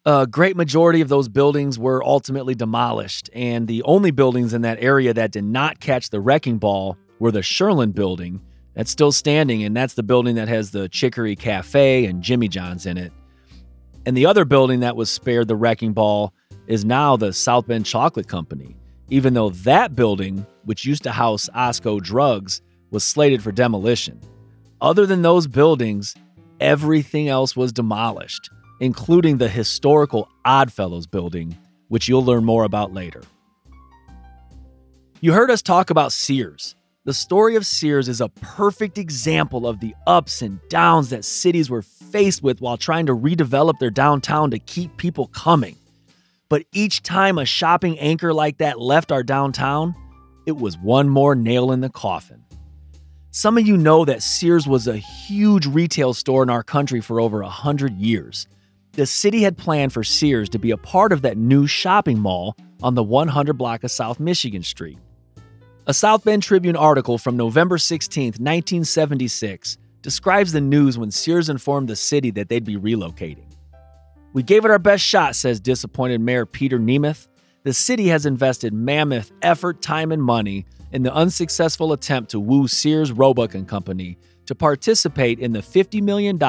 [0.07, 4.81] A great majority of those buildings were ultimately demolished, and the only buildings in that
[4.81, 8.41] area that did not catch the wrecking ball were the Sherland building.
[8.73, 12.87] That's still standing, and that's the building that has the Chicory Cafe and Jimmy John's
[12.87, 13.13] in it.
[14.05, 16.33] And the other building that was spared the wrecking ball
[16.67, 18.75] is now the South Bend Chocolate Company,
[19.09, 24.19] even though that building, which used to house Osco Drugs, was slated for demolition.
[24.79, 26.15] Other than those buildings,
[26.59, 33.23] everything else was demolished, including the historical Oddfellows building, which you'll learn more about later.
[35.19, 36.75] You heard us talk about Sears.
[37.05, 41.69] The story of Sears is a perfect example of the ups and downs that cities
[41.69, 45.75] were faced with while trying to redevelop their downtown to keep people coming.
[46.49, 49.93] But each time a shopping anchor like that left our downtown,
[50.47, 52.43] it was one more nail in the coffin.
[53.29, 57.21] Some of you know that Sears was a huge retail store in our country for
[57.21, 58.47] over 100 years.
[58.93, 62.55] The city had planned for Sears to be a part of that new shopping mall
[62.81, 64.97] on the 100 block of South Michigan Street.
[65.87, 71.87] A South Bend Tribune article from November 16, 1976, describes the news when Sears informed
[71.89, 73.45] the city that they'd be relocating.
[74.33, 77.27] We gave it our best shot, says disappointed Mayor Peter Nemeth.
[77.61, 82.67] The city has invested mammoth effort, time, and money in the unsuccessful attempt to woo
[82.67, 84.17] Sears Roebuck and Company
[84.47, 86.39] to participate in the $50 million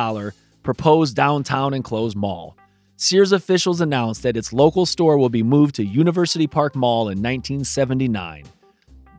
[0.63, 2.57] proposed downtown enclosed mall.
[2.97, 7.19] Sears officials announced that its local store will be moved to University Park Mall in
[7.19, 8.45] 1979.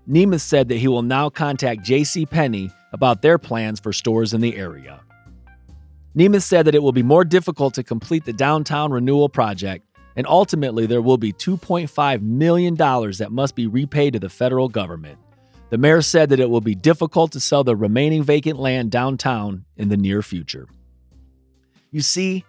[0.09, 2.25] Nemeth said that he will now contact J.C.
[2.25, 5.01] Penney about their plans for stores in the area.
[6.15, 10.25] Nemeth said that it will be more difficult to complete the downtown renewal project, and
[10.25, 15.19] ultimately there will be $2.5 million that must be repaid to the federal government.
[15.69, 19.65] The mayor said that it will be difficult to sell the remaining vacant land downtown
[19.75, 20.67] in the near future.
[21.91, 22.45] You see,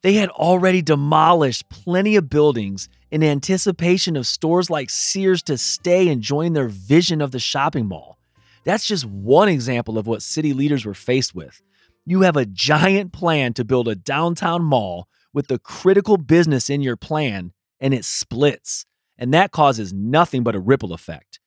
[0.00, 6.08] they had already demolished plenty of buildings in anticipation of stores like Sears to stay
[6.08, 8.18] and join their vision of the shopping mall.
[8.64, 11.62] That's just one example of what city leaders were faced with.
[12.04, 16.80] You have a giant plan to build a downtown mall with the critical business in
[16.80, 18.84] your plan, and it splits.
[19.16, 21.38] And that causes nothing but a ripple effect.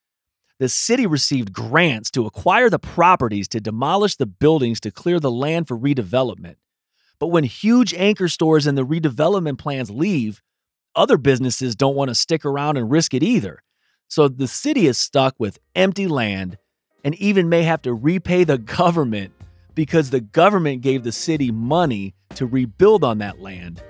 [0.60, 5.30] The city received grants to acquire the properties to demolish the buildings to clear the
[5.30, 6.56] land for redevelopment.
[7.20, 10.42] But when huge anchor stores and the redevelopment plans leave,
[10.98, 13.64] other businesses don't want to stick around and risk it either.
[14.10, 16.58] So the city is stuck with empty land
[17.04, 19.32] and even may have to repay the government
[19.76, 23.82] because the government gave the city money to rebuild on that land,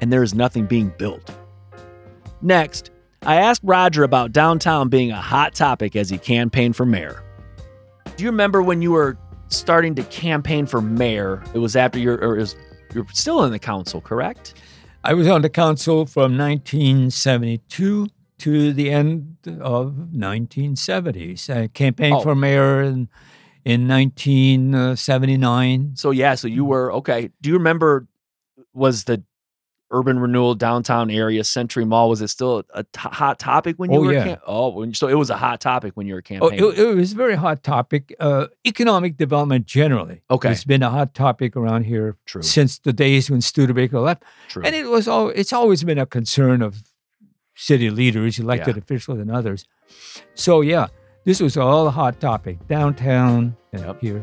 [0.00, 1.30] and there is nothing being built.
[2.40, 2.90] Next,
[3.22, 7.22] I asked Roger about downtown being a hot topic as he campaigned for mayor.
[8.16, 9.18] Do you remember when you were
[9.48, 11.42] starting to campaign for mayor?
[11.52, 12.56] It was after you're, or was,
[12.94, 14.54] you're still in the council, correct?
[15.08, 18.08] I was on the council from 1972
[18.40, 21.48] to the end of 1970s.
[21.48, 22.20] I campaigned Oh.
[22.20, 23.08] for mayor in,
[23.64, 25.92] in 1979.
[25.96, 27.30] So yeah, so you were okay.
[27.40, 28.06] Do you remember
[28.74, 29.24] was the
[29.90, 33.98] urban renewal downtown area Century Mall was it still a t- hot topic when you
[33.98, 34.24] Oh, were yeah.
[34.24, 36.58] cam- oh when, so it was a hot topic when you were Oh, campaigning.
[36.72, 38.14] it, it was a very hot topic.
[38.20, 40.50] Uh, economic development generally Okay.
[40.50, 42.42] it's been a hot topic around here True.
[42.42, 44.24] since the days when Studebaker left.
[44.48, 44.62] True.
[44.64, 46.82] And it was all it's always been a concern of
[47.54, 49.64] city leaders, elected officials, and others.
[50.34, 50.88] So yeah,
[51.24, 54.00] this was all a hot topic downtown and Yep.
[54.00, 54.22] here.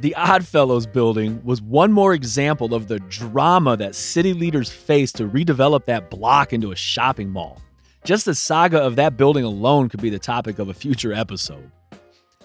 [0.00, 5.28] The Oddfellows building was one more example of the drama that city leaders faced to
[5.28, 7.60] redevelop that block into a shopping mall.
[8.02, 11.70] Just the saga of that building alone could be the topic of a future episode.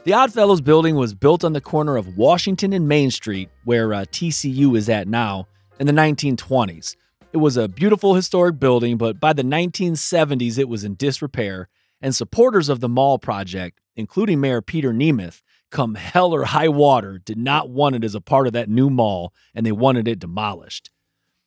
[0.04, 4.02] The Oddfellows building was built on the corner of Washington and Main Street, where uh,
[4.02, 5.48] TCU is at now,
[5.80, 6.98] in the 1920s.
[7.32, 11.70] It was a beautiful historic building, but by the 1970s it was in disrepair,
[12.02, 17.20] and supporters of the mall project, including Mayor Peter Nemeth, come hell or high water,
[17.24, 20.20] did not want it as a part of that new mall and they wanted it
[20.20, 20.90] demolished.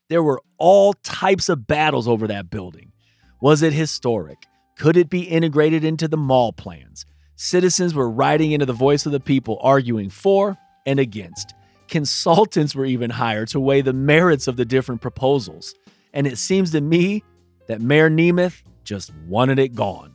[0.09, 2.93] There were all types of battles over that building.
[3.41, 4.39] Was it historic?
[4.77, 7.05] Could it be integrated into the mall plans?
[7.37, 11.55] Citizens were writing into the voice of the people, arguing for and against.
[11.89, 15.75] Consultants were even hired to weigh the merits of the different proposals.
[16.13, 17.23] And it seems to me
[17.67, 20.15] that Mayor Nemeth just wanted it gone.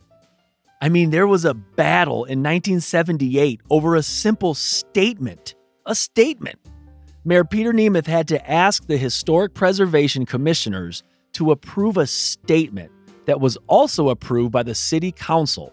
[0.83, 5.55] I mean, there was a battle in 1978 over a simple statement.
[5.85, 6.59] A statement.
[7.23, 11.01] Mayor Peter Nemeth had to ask the Historic Preservation Commissioners
[11.35, 12.91] to approve a statement
[13.27, 15.71] that was also approved by the City Council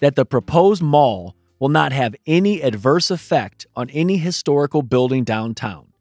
[0.00, 5.94] that the proposed mall will not have any adverse effect on any historical building downtown.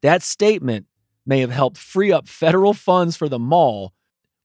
[0.00, 0.86] That statement
[1.26, 3.92] may have helped free up federal funds for the mall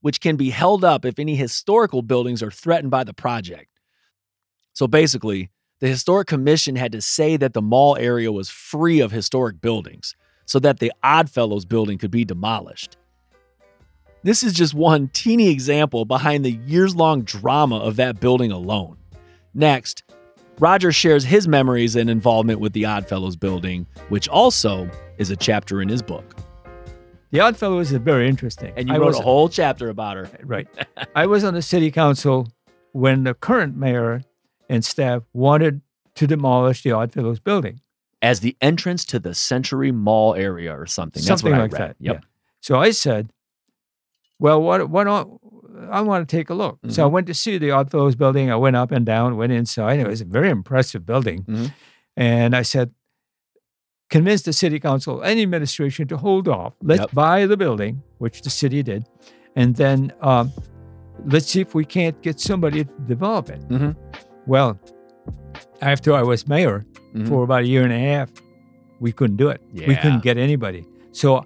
[0.05, 3.71] which can be held up if any historical buildings are threatened by the project.
[4.73, 9.11] So basically, the Historic Commission had to say that the mall area was free of
[9.11, 10.15] historic buildings
[10.45, 12.97] so that the Oddfellows building could be demolished.
[14.21, 18.97] This is just one teeny example behind the years long drama of that building alone.
[19.55, 20.03] Next,
[20.59, 24.87] Roger shares his memories and involvement with the Oddfellows building, which also
[25.17, 26.44] is a chapter in his book.
[27.35, 28.71] The Oddfellows is very interesting.
[28.77, 30.29] And you I wrote was, a whole chapter about her.
[30.45, 30.67] right.
[31.15, 32.47] I was on the city council
[32.93, 34.23] when the current mayor
[34.69, 35.81] and staff wanted
[36.15, 37.81] to demolish the Oddfellows building.
[38.21, 41.21] as the entrance to the Century Mall area or something.
[41.21, 41.89] That's something what like I read.
[41.89, 41.95] that.
[41.99, 42.15] Yep.
[42.15, 42.21] Yeah.
[42.61, 43.29] So I said,
[44.39, 44.89] "Well, what?
[44.89, 45.03] What?
[45.03, 45.39] don't-
[45.91, 47.11] I want to take a look." So I Mhm.
[47.11, 48.49] went to see the Oddfellows building.
[48.49, 49.99] I went up and down, went inside.
[49.99, 51.73] It was a very impressive building, Mhm.
[52.15, 52.91] and I said,
[54.09, 56.73] "Convince the city council and administration to hold off.
[56.81, 57.11] Let's Yep.
[57.13, 59.05] buy the building, which the city did,
[59.55, 60.51] and then um,
[61.25, 63.95] let's see if we can't get somebody to develop it." Mhm.
[64.47, 64.79] Well,
[65.81, 67.27] after I was mayor, Mhm.
[67.27, 68.29] for about a year and a half,
[68.99, 69.61] we couldn't do it.
[69.73, 70.85] We couldn't get anybody.
[71.11, 71.43] So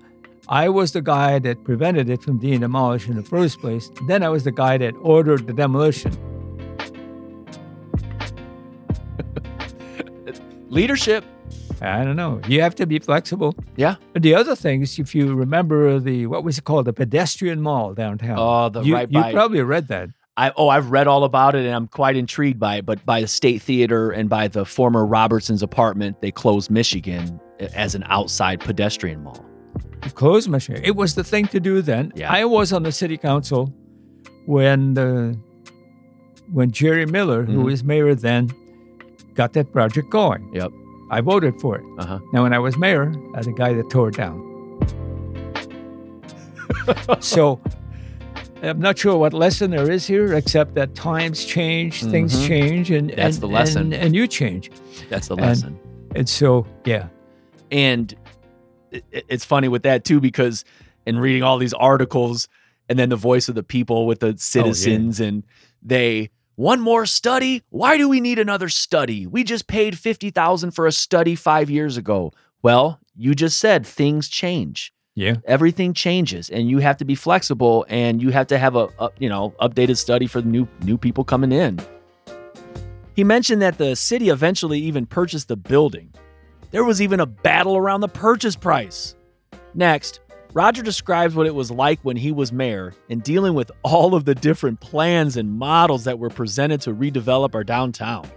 [0.47, 3.89] I was the guy that prevented it from being demolished in the first place.
[4.07, 6.11] Then I was the guy that ordered the demolition.
[10.69, 11.23] Leadership.
[11.81, 12.41] I don't know.
[12.47, 13.55] You have to be flexible.
[13.77, 13.95] Yeah.
[14.13, 17.61] But the other thing is, if you remember the what was it called, the pedestrian
[17.61, 18.37] mall downtown.
[18.37, 19.31] Oh, the you, right you by.
[19.33, 20.09] probably read that.
[20.37, 22.85] I, oh, I've read all about it and I'm quite intrigued by it.
[22.85, 27.39] But by the State Theater and by the former Robertson's apartment, they closed Michigan
[27.75, 29.45] as an outside pedestrian mall.
[30.15, 30.79] Clothes machine.
[30.83, 32.13] It was the thing to do then.
[32.15, 32.31] Yeah.
[32.31, 33.73] I was on the city council
[34.45, 35.37] when the
[36.51, 37.65] when Jerry Miller, who Mhm.
[37.65, 38.49] was mayor then,
[39.35, 40.49] got that project going.
[40.53, 40.71] Yep.
[41.11, 41.85] I voted for it.
[41.97, 42.19] Uh huh.
[42.33, 44.45] Now, when I was mayor, I was the guy that tore it down.
[47.19, 47.59] so
[48.61, 52.47] I'm not sure what lesson there is here, except that times change, things Mhm.
[52.47, 53.81] change, and That's and, the lesson.
[53.81, 54.69] and, and you change.
[55.09, 55.79] That's the lesson.
[56.15, 57.07] And so, yeah,
[57.71, 58.15] And
[58.91, 60.65] it- it- it's funny with that too, because
[61.05, 62.47] in reading all these articles
[62.89, 65.43] and then the voice of the people with the citizens, and
[65.83, 67.63] they, one more study?
[67.69, 69.25] Why do we need another study?
[69.25, 72.33] We just paid 50000 for a study five years ago.
[72.61, 74.91] Well, you just said things change.
[75.15, 78.89] yeah, Everything changes, and you have to be flexible, and you have to have a,
[78.99, 81.79] a you know updated study for the new new people coming in.
[83.15, 86.13] He mentioned that the city eventually even purchased the building.
[86.71, 89.15] There was even a battle around the purchase price.
[89.73, 90.19] Next,
[90.53, 94.25] Roger describes what it was like when he was mayor and dealing with all of
[94.25, 98.27] the different plans and models that were presented to redevelop our downtown.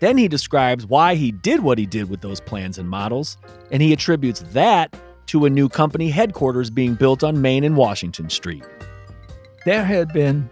[0.00, 3.36] Then he describes why he did what he did with those plans and models,
[3.70, 8.30] and he attributes that to a new company headquarters being built on Main and Washington
[8.30, 8.64] Street.
[9.64, 10.48] there had been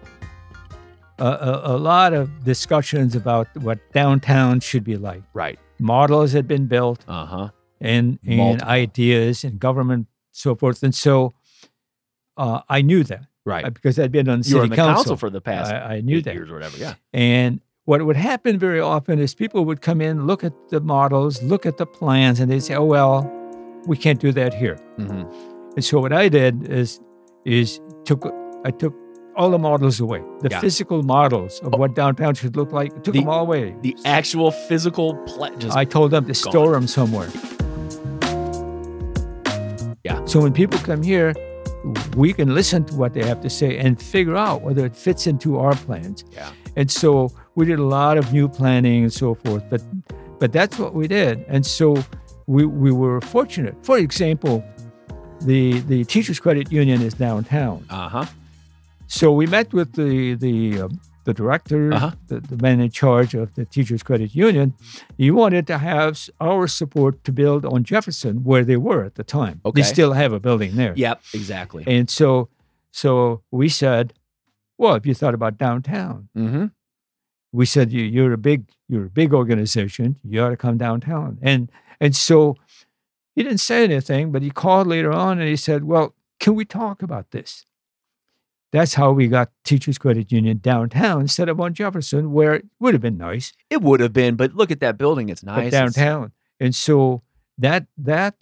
[1.18, 5.22] a, a, a lot of discussions about what downtown should be like.
[5.32, 5.58] Right.
[5.78, 7.48] Models had been built, Uh huh.
[7.80, 8.68] and and Multiple.
[8.68, 10.06] ideas and government
[10.36, 11.32] so forth, and so
[12.36, 13.64] uh, I knew that Right.
[13.64, 14.94] uh, because I'd been on you city council.
[14.94, 16.34] council for the past I, I knew that.
[16.34, 16.76] years or whatever.
[16.76, 16.94] Yeah.
[17.12, 21.42] And what would happen very often is people would come in, look at the models,
[21.42, 23.30] look at the plans, and they'd say, "Oh well,
[23.86, 25.22] we can't do that here." Mm-hmm.
[25.76, 27.00] And so what I did is
[27.44, 28.24] is took
[28.64, 28.92] I took
[29.36, 30.60] all the models away, the Yeah.
[30.60, 32.90] physical models of what downtown should look like.
[33.04, 33.76] Took The- them all away.
[33.82, 35.50] The actual physical pla-
[35.82, 37.28] I told them to store them somewhere.
[40.06, 40.24] Yeah.
[40.30, 41.30] So when people come here,
[42.16, 45.26] we can listen to what they have to say and figure out whether it fits
[45.26, 46.24] into our plans.
[46.32, 46.50] Yeah.
[46.76, 47.10] And so
[47.56, 49.64] we did a lot of new planning and so forth.
[49.72, 49.82] But
[50.40, 51.34] but that's what we did.
[51.48, 51.86] And so
[52.46, 53.74] we we were fortunate.
[53.88, 54.56] For example,
[55.50, 57.78] the the Teachers Credit Union is downtown.
[57.90, 58.26] uh huh.
[59.08, 60.88] So we met with the the uh,
[61.26, 62.12] the director, Uh-huh.
[62.28, 64.72] the, the man in charge of the Teachers Credit Union.
[65.18, 69.24] He wanted to have our support to build on Jefferson, where they were at the
[69.24, 69.60] time.
[69.64, 69.82] Okay.
[69.82, 70.94] They still have a building there.
[70.96, 71.22] Yep.
[71.34, 71.84] Exactly.
[71.86, 72.48] And so,
[72.90, 74.14] so we said,
[74.78, 76.66] well, if you thought about downtown, Mm-hmm.
[77.52, 80.16] we said you, you're a big you're a big organization.
[80.22, 81.38] You ought to come downtown.
[81.42, 81.70] And
[82.00, 82.56] and so
[83.34, 86.64] he didn't say anything, but he called later on and he said, well, can we
[86.64, 87.64] talk about this?
[88.76, 92.92] That's how we got Teachers Credit Union downtown instead of on Jefferson, where it would
[92.92, 95.30] have been nice, It would have been, but look at that building.
[95.30, 95.70] It's nice.
[95.72, 96.32] downtown.
[96.60, 97.22] And so
[97.56, 98.34] that that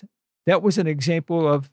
[0.44, 1.70] that was an example of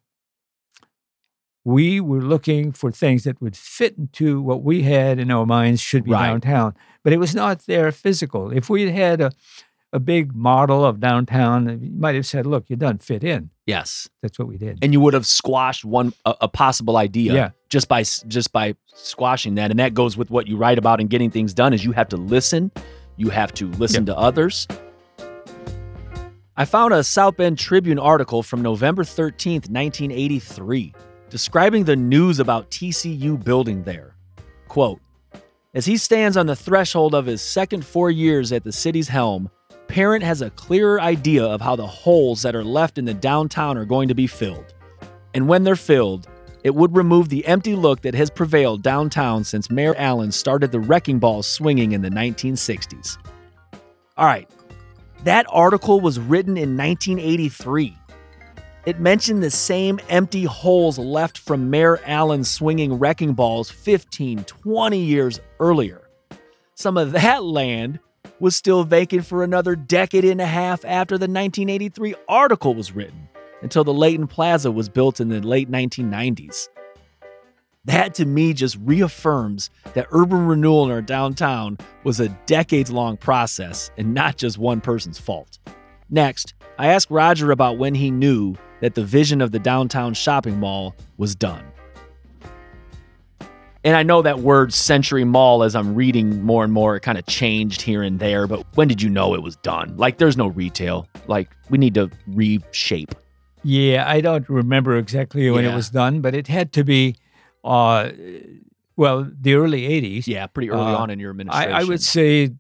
[1.66, 5.82] we were looking for things that would fit into what we had in our minds
[5.82, 6.28] should be Right.
[6.28, 8.52] downtown, but it was not there physical.
[8.52, 9.32] If we had a
[9.94, 14.10] a big model of downtown, you might have said, "Look, you don't fit in." Yes.
[14.22, 14.80] That's what we did.
[14.82, 17.50] And you would have squashed one a, a possible idea Yeah.
[17.70, 19.72] just by just by squashing that.
[19.72, 22.10] And that goes with what you write about and getting things done is you have
[22.10, 22.72] to listen.
[23.18, 24.68] You have to listen to others.
[26.58, 30.94] I found a South Bend Tribune article from November 13th, 1983,
[31.30, 34.16] describing the news about TCU building there.
[34.68, 35.00] Quote
[35.74, 39.50] As he stands on the threshold of his second four years at the city's helm,
[39.92, 43.78] Parent has a clearer idea of how the holes that are left in the downtown
[43.78, 44.74] are going to be filled.
[45.34, 46.30] And when they're filled,
[46.64, 50.80] it would remove the empty look that has prevailed downtown since Mayor Allen started the
[50.80, 53.18] wrecking balls swinging in the 1960s.
[54.16, 54.50] All right,
[55.26, 57.94] that article was written in 1983.
[58.86, 64.98] It mentioned the same empty holes left from Mayor Allen swinging wrecking balls 15, 20
[64.98, 66.08] years earlier.
[66.76, 68.00] Some of that land
[68.42, 73.30] was still vacant for another decade and a half after the 1983 article was written,
[73.62, 76.68] until the Leighton Plaza was built in the late 1990s.
[77.86, 83.16] That to me just reaffirms that urban renewal in our downtown was a decades long
[83.18, 85.60] process and not just one person's fault.
[86.10, 90.60] Next, I asked Roger about when he knew that the vision of the downtown shopping
[90.60, 91.71] mall was done.
[93.84, 97.18] And I know that word century mall, as I'm reading more and more, it kind
[97.18, 98.46] of changed here and there.
[98.46, 99.98] But when did you know it was done?
[99.98, 101.08] Like, there's no retail.
[101.28, 103.16] Like, we need to reshape.
[103.64, 105.72] Yeah, I don't remember exactly when Yeah.
[105.72, 107.16] it was done, but it had to be,
[107.64, 108.10] uh,
[108.98, 110.28] well, the early 80s.
[110.28, 111.74] Yeah, pretty early Uh, on in your I, administration.
[111.74, 112.52] I would say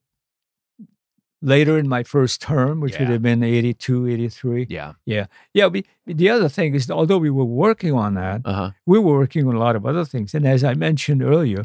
[1.41, 4.67] later in my first term, which would have been 82, 83.
[4.69, 4.93] Yeah.
[5.05, 5.67] Yeah, Yeah.
[5.67, 8.71] we, the other thing is, although we were working on that, Uh huh.
[8.85, 10.33] we were working on a lot of other things.
[10.35, 11.63] And as I mentioned earlier,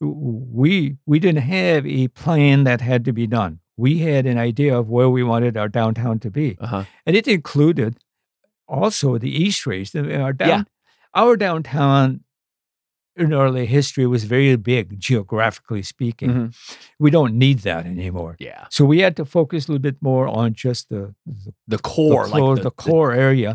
[0.00, 3.60] we we didn't have a plan that had to be done.
[3.76, 6.84] We had an idea of where we wanted our downtown to be, Uh huh.
[7.06, 7.96] and it included
[8.68, 9.94] also the East Race.
[9.94, 10.62] Our down, Yeah.
[11.14, 12.20] our downtown
[13.20, 16.30] in early history was very big geographically speaking.
[16.30, 16.54] Mhm.
[16.98, 18.36] We don't need that anymore.
[18.38, 18.66] Yeah.
[18.70, 22.26] So we had to focus a little bit more on just the, the, The core,
[22.26, 23.54] the, core, like the core area.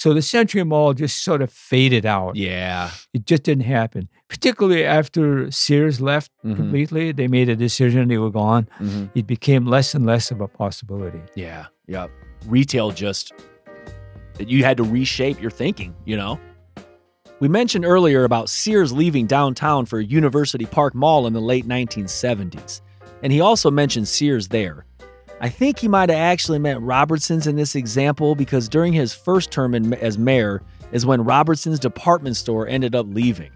[0.00, 2.36] So the Century Mall just sort of faded out.
[2.36, 2.90] yeah.
[3.14, 6.56] It just didn't happen, particularly after Sears left Mhm.
[6.56, 7.12] completely.
[7.12, 8.68] They made a decision, they were gone.
[8.80, 9.10] Mhm.
[9.14, 11.20] It became less and less of a possibility.
[11.34, 11.66] Yeah.
[11.88, 12.06] Yeah.
[12.46, 13.32] Retail just,
[14.38, 16.38] you had to reshape your thinking, you know?
[17.40, 22.80] We mentioned earlier about Sears leaving downtown for University Park Mall in the late 1970s.
[23.22, 24.84] And he also mentioned Sears there.
[25.40, 29.52] I think he might have actually meant Robertson's in this example because during his first
[29.52, 33.52] term in, as mayor is when Robertson's department store ended up leaving.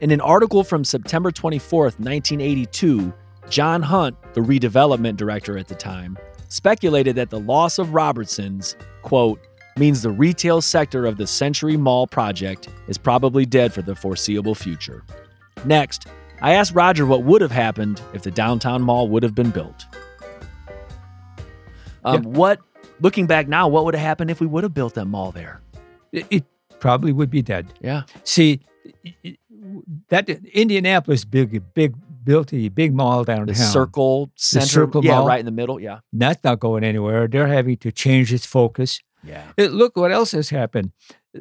[0.00, 3.12] In an article from September 24th, 1982,
[3.50, 6.16] John Hunt, the redevelopment director at the time,
[6.48, 9.38] speculated that the loss of Robertson's, quote,
[9.78, 14.54] means the retail sector of the Century Mall project is probably dead for the foreseeable
[14.54, 15.04] future.
[15.64, 16.06] Next,
[16.40, 19.86] I asked Roger what would have happened if the downtown mall would have been built.
[22.04, 22.60] Um, What,
[23.00, 25.60] looking back now, what would have happened if we would have built that mall there?
[26.12, 26.44] It, it
[26.78, 27.66] probably would be dead.
[27.80, 28.02] Yeah.
[28.24, 28.60] See,
[30.08, 33.46] that Indianapolis big, big built a big mall downtown.
[33.46, 34.66] The circle center.
[34.66, 35.26] Circle yeah, Mall.
[35.26, 35.80] right in the middle.
[35.80, 36.00] Yeah.
[36.12, 37.26] That's not going anywhere.
[37.26, 39.00] They're having to change its focus.
[39.28, 39.52] Yeah.
[39.58, 40.92] Uh, Look what else has happened.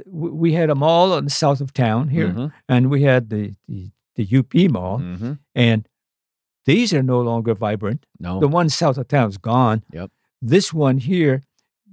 [0.05, 2.51] We had a mall on the south of town here, Mhm.
[2.67, 5.39] and we had the, the, the UP mall, Mhm.
[5.55, 5.87] and
[6.65, 8.05] these are no longer vibrant.
[8.19, 8.39] No.
[8.39, 9.83] The one south of town is gone.
[9.93, 10.11] Yep.
[10.41, 11.43] This one here,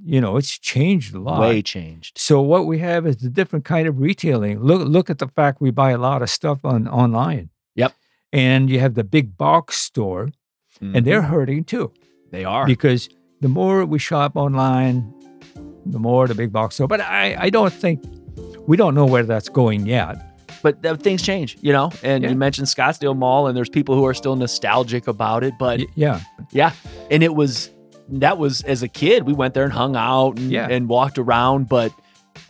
[0.05, 1.41] you know, it's changed a lot.
[1.41, 2.19] Way changed.
[2.19, 4.61] So what we have is a different kind of retailing.
[4.61, 7.51] Look look at the fact we buy a lot of stuff on online.
[7.77, 7.93] Yep.
[8.33, 10.31] And you have the big box store,
[10.81, 11.29] and they're Mhm.
[11.31, 11.93] hurting too
[12.33, 12.67] they are.
[12.67, 13.09] because
[13.41, 15.15] the more we shop online,
[15.87, 16.89] the more the big box store.
[16.89, 18.03] But I, I don't think
[18.67, 20.17] we don't know where that's going yet.
[20.63, 21.91] but th- things change, you know.
[22.03, 22.31] And Yeah.
[22.31, 25.55] you mentioned Scottsdale Mall, and there's people who are still nostalgic about it.
[25.59, 26.21] But Y- yeah.
[26.53, 26.73] yeah,
[27.11, 27.71] and it was
[28.09, 30.69] that was as a kid, we went there and hung out and, Yeah.
[30.71, 31.69] and walked around.
[31.69, 31.93] But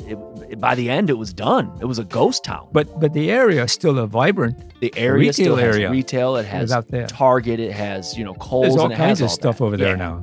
[0.06, 0.16] it,
[0.50, 1.70] it- by the end, it was done.
[1.80, 2.68] It was a ghost town.
[2.72, 4.56] But but the area is still a vibrant.
[4.80, 6.36] the area still retail has area retail.
[6.36, 6.70] It has.
[7.08, 7.58] Target.
[7.58, 8.62] It has you know Kohl's.
[8.66, 9.64] There's all and kinds of stuff that.
[9.64, 10.06] over there Yeah.
[10.06, 10.22] now.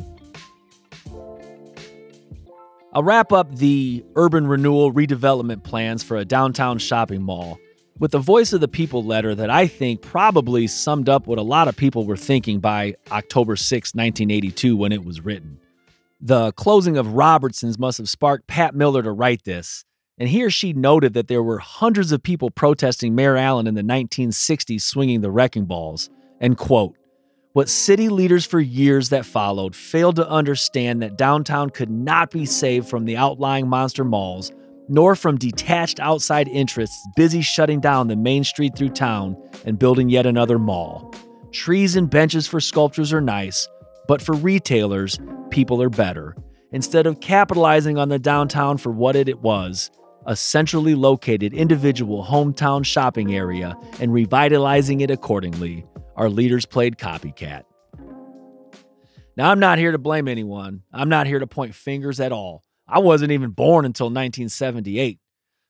[2.94, 7.58] I'll wrap up the urban renewal redevelopment plans for a downtown shopping mall
[7.98, 11.44] with the Voice of the People letter that I think probably summed up what a
[11.44, 15.58] lot of people were thinking by October 6, 1982, when it was written.
[16.20, 19.86] The closing of Robertson's must have sparked Pat Miller to write this,
[20.18, 23.76] and he or she noted that there were hundreds of people protesting Mayor Allen in
[23.76, 26.10] the 1960s swinging the wrecking balls.
[26.42, 26.98] And quote,
[27.54, 32.46] what city leaders for years that followed failed to understand that downtown could not be
[32.46, 34.54] saved from the outlying monster malls,
[34.88, 39.36] nor from detached outside interests busy shutting down the main street through town
[39.66, 41.14] and building yet another mall.
[41.52, 43.68] Trees and benches for sculptures are nice,
[44.08, 46.36] but for retailers, people are better.
[46.72, 49.92] Instead of capitalizing on the downtown for what it was,
[50.26, 55.86] a centrally located individual hometown shopping area, and revitalizing it accordingly,
[56.16, 57.64] our leaders played copycat.
[59.38, 60.84] Now, I'm not here to blame anyone.
[60.94, 62.64] I'm not here to point fingers at all.
[62.88, 65.20] I wasn't even born until 1978.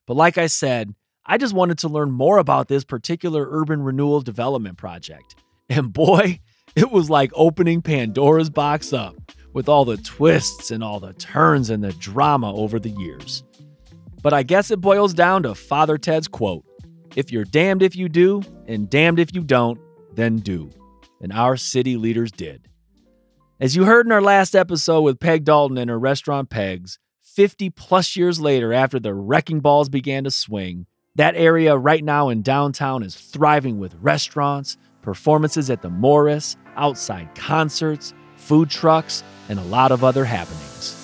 [0.07, 4.21] But like I said, I just wanted to learn more about this particular urban renewal
[4.21, 5.35] development project.
[5.69, 6.41] And boy,
[6.75, 9.15] it was like opening Pandora's box up
[9.53, 13.43] with all the twists and all the turns and the drama over the years.
[14.21, 16.65] But I guess it boils down to Father Ted's quote
[17.15, 19.79] If you're damned if you do, and damned if you don't,
[20.15, 20.69] then do.
[21.21, 22.67] And our city leaders did.
[23.59, 27.69] As you heard in our last episode with Peg Dalton and her restaurant Pegs, 50
[27.69, 32.41] plus years later, after the wrecking balls began to swing, that area right now in
[32.41, 39.63] downtown is thriving with restaurants, performances at the Morris, outside concerts, food trucks, and a
[39.63, 40.97] lot of other happenings.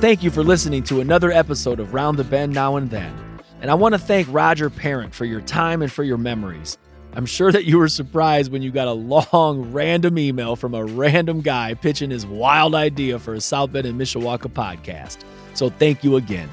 [0.00, 3.31] Thank you for listening to another episode of Round the Bend Now and Then.
[3.62, 6.78] And I want to thank Roger Parent for your time and for your memories.
[7.12, 10.84] I'm sure that you were surprised when you got a long, random email from a
[10.84, 15.18] random guy pitching his wild idea for a South Bend and Mishawaka podcast.
[15.54, 16.48] So thank you again.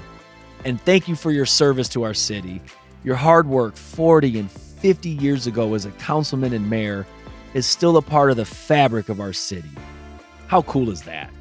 [0.66, 2.62] And thank you for your service to our city.
[3.04, 7.08] Your hard work 40 and 50 years ago as a councilman and mayor
[7.56, 9.72] is still a part of the fabric of our city.
[10.46, 11.32] How cool is that?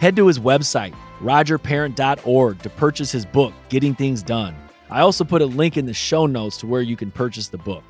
[0.00, 4.54] Head to his website, rogerparent.org, to purchase his book, Getting Things Done.
[4.92, 7.56] I also put a link in the show notes to where you can purchase the
[7.56, 7.82] book.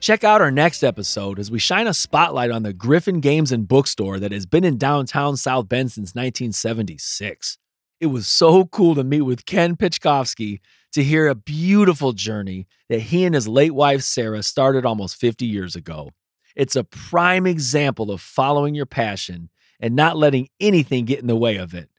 [0.00, 3.68] Check out our next episode as we shine a spotlight on the Griffon Games and
[3.68, 7.58] Bookstore that has been in downtown South Bend since 1976.
[8.00, 10.60] It was so cool to meet with Ken Pichkovsky,
[10.92, 15.46] to hear a beautiful journey that he and his late wife Sarah started almost 50
[15.46, 16.10] years ago.
[16.56, 21.36] It's a prime example of following your passion and not letting anything get in the
[21.36, 21.89] way of it,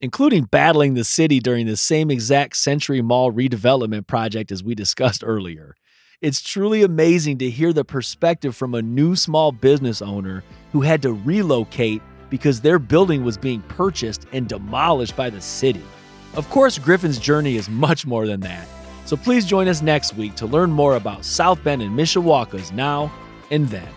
[0.00, 5.22] including battling the city during the same exact Century Mall redevelopment project as we discussed
[5.26, 5.74] earlier.
[6.22, 10.42] It's truly amazing to hear the perspective from a new small business owner
[10.72, 15.82] who had to relocate because their building was being purchased and demolished by the city.
[16.34, 18.66] Of course, Griffon's journey is much more than that.
[19.04, 23.12] So please join us next week to learn more about South Bend and Mishawaka's now
[23.50, 23.88] and then.